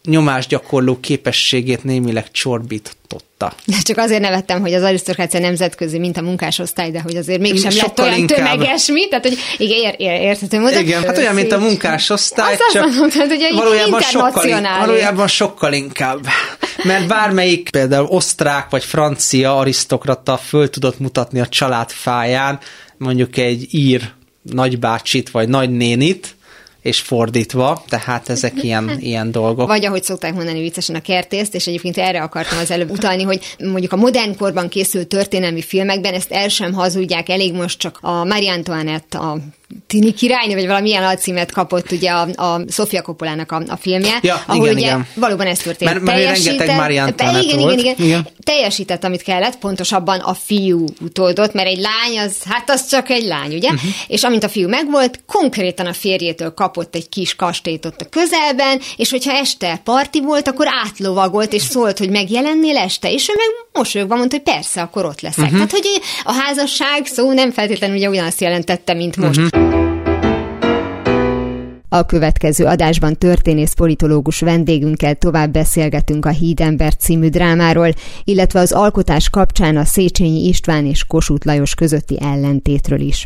nyomásgyakorló 0.08 1.00
képességét 1.00 1.84
némileg 1.84 2.32
csorbította. 2.32 3.54
Csak 3.84 3.98
azért 3.98 4.22
nevettem, 4.22 4.62
hogy 4.62 4.74
az 4.74 4.84
arisztokrácia 4.84 5.40
nemzetközi, 5.40 6.00
mint 6.00 6.18
a 6.18 6.22
munkásosztály, 6.22 6.92
de 6.92 7.02
hogy 7.02 7.16
azért 7.16 7.40
mégsem 7.40 7.72
Sokkal 7.72 7.88
lett 7.88 8.06
olyan 8.06 8.20
inkább. 8.20 8.38
tömeges, 8.38 8.88
mi? 8.88 9.08
Tehát, 9.08 9.28
hogy 9.28 9.38
igen, 9.58 9.78
ér, 9.78 9.96
ér, 9.98 10.22
érthető 10.22 10.60
módon. 10.60 10.82
Igen, 10.82 11.04
hát 11.04 11.18
olyan, 11.18 11.36
mint 11.36 11.52
a 11.52 11.60
munkásosztály, 11.60 12.54
az 12.54 12.60
csak 12.74 12.86
mondom, 12.86 13.10
tehát, 13.10 13.28
hogy 13.28 13.56
valójában, 13.56 14.02
sokkal, 14.02 14.62
valójában 14.80 15.28
sokkal 15.28 15.74
inkább. 15.74 16.20
Mert 16.84 17.08
bármelyik 17.08 17.70
például 17.70 18.06
osztrák 18.06 18.70
vagy 18.70 18.84
francia 18.84 19.58
arisztokrata 19.58 20.38
föl 20.38 20.70
tudott 20.70 21.00
mutatni 21.00 21.40
a 21.40 21.48
családfáján 21.48 22.60
mondjuk 22.98 23.38
egy 23.38 23.68
ír 23.72 24.12
nagybácsit 24.42 25.30
vagy 25.30 25.50
nagynénit, 25.50 26.36
és 26.82 27.00
fordítva, 27.00 27.84
tehát 27.90 28.30
ezek 28.30 28.54
ilyen, 28.64 28.98
ilyen 29.00 29.32
dolgok. 29.32 29.68
Vagy 29.68 29.86
ahogy 29.86 30.04
szokták 30.04 30.34
mondani 30.34 30.60
viccesen 30.60 30.96
a 30.96 31.02
kertészt, 31.02 31.56
és 31.56 31.68
egyébként 31.68 31.98
erre 31.98 32.22
akartam 32.22 32.58
az 32.58 32.72
előbb 32.72 32.90
utalni, 32.90 33.24
hogy 33.24 33.56
mondjuk 33.60 33.92
a 33.92 33.96
modern 33.96 34.38
korban 34.38 34.70
készült 34.70 35.08
történelmi 35.08 35.62
filmekben 35.62 36.14
ezt 36.14 36.32
el 36.32 36.50
sem 36.50 36.74
hazudják, 36.74 37.30
elég 37.30 37.54
most 37.54 37.80
csak 37.80 37.98
a 38.02 38.24
Marie 38.24 38.52
Antoinette, 38.52 39.18
a 39.18 39.38
Tini 39.88 40.14
királynő, 40.14 40.54
vagy 40.54 40.68
valamilyen 40.68 41.04
alcímet 41.04 41.52
kapott 41.52 41.92
ugye 41.92 42.12
a, 42.12 42.28
a 42.36 42.62
Sofia 42.70 43.02
Coppolának 43.02 43.52
a, 43.52 43.62
a 43.68 43.76
filmje, 43.76 44.20
ja, 44.22 44.44
ahol 44.46 44.66
igen, 44.66 44.76
ugye 44.78 44.86
igen. 44.86 45.08
valóban 45.16 45.48
ez 45.48 45.58
történt. 45.58 45.92
Mert, 45.92 46.04
mert 46.04 46.24
rengeteg 46.24 46.76
Marian 46.76 47.14
igen, 47.18 47.42
igen, 47.42 47.80
igen, 47.80 47.96
igen, 47.98 48.28
Teljesített, 48.44 49.04
amit 49.04 49.22
kellett, 49.22 49.58
pontosabban 49.58 50.20
a 50.20 50.34
fiú 50.34 50.86
utódott, 51.02 51.54
mert 51.54 51.68
egy 51.68 51.80
lány, 51.80 52.26
az, 52.26 52.36
hát 52.50 52.70
az 52.70 52.88
csak 52.88 53.10
egy 53.10 53.24
lány, 53.24 53.56
ugye? 53.56 53.70
Uh-huh. 53.70 53.90
És 54.08 54.24
amint 54.24 54.44
a 54.44 54.50
fiú 54.50 54.70
megvolt, 54.70 55.20
konkrétan 55.26 55.86
a 55.86 55.94
férjétől 55.94 56.54
kapott 56.54 56.96
egy 56.96 57.10
kis 57.10 57.36
kastélyt 57.36 57.86
ott 57.86 58.02
a 58.02 58.10
közelben, 58.10 58.82
és 58.96 59.10
hogyha 59.10 59.32
este 59.32 59.82
parti 59.84 60.22
volt, 60.22 60.48
akkor 60.48 60.68
átlovagolt, 60.84 61.54
és 61.54 61.62
szólt, 61.62 61.98
hogy 61.98 62.10
megjelennél 62.10 62.78
este, 62.78 63.12
és 63.12 63.30
ő 63.30 63.34
meg 63.36 63.48
mosolyogva 63.74 64.16
mondta, 64.16 64.36
hogy 64.36 64.54
persze, 64.54 64.82
akkor 64.82 65.06
ott 65.06 65.22
leszek. 65.22 65.44
Uh-huh. 65.44 65.56
Tehát, 65.56 65.72
hogy 65.72 66.02
a 66.24 66.34
házasság 66.34 67.06
szó 67.06 67.32
nem 67.32 67.52
feltétlenül 67.52 67.96
ugye 67.96 68.10
ugyanazt 68.10 68.42
jelentette, 68.42 68.94
mint 68.94 69.16
most. 69.16 69.40
Uh-huh. 69.40 69.57
A 71.90 72.06
következő 72.06 72.66
adásban 72.66 73.18
történész 73.18 73.74
politológus 73.74 74.40
vendégünkkel 74.40 75.16
tovább 75.16 75.52
beszélgetünk 75.52 76.26
a 76.26 76.30
Hídember 76.30 76.96
című 76.96 77.30
drámáról, 77.30 77.90
illetve 78.24 78.60
az 78.60 78.72
alkotás 78.72 79.30
kapcsán 79.30 79.78
a 79.78 79.84
Széchenyi 79.84 80.48
István 80.48 80.86
és 80.86 81.04
Kossuth 81.04 81.46
Lajos 81.46 81.76
közötti 81.76 82.18
ellentétről 82.22 83.00
is. 83.00 83.26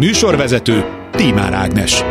Műsorvezető 0.00 0.84
Tímár 1.10 1.52
Ágnes 1.52 2.02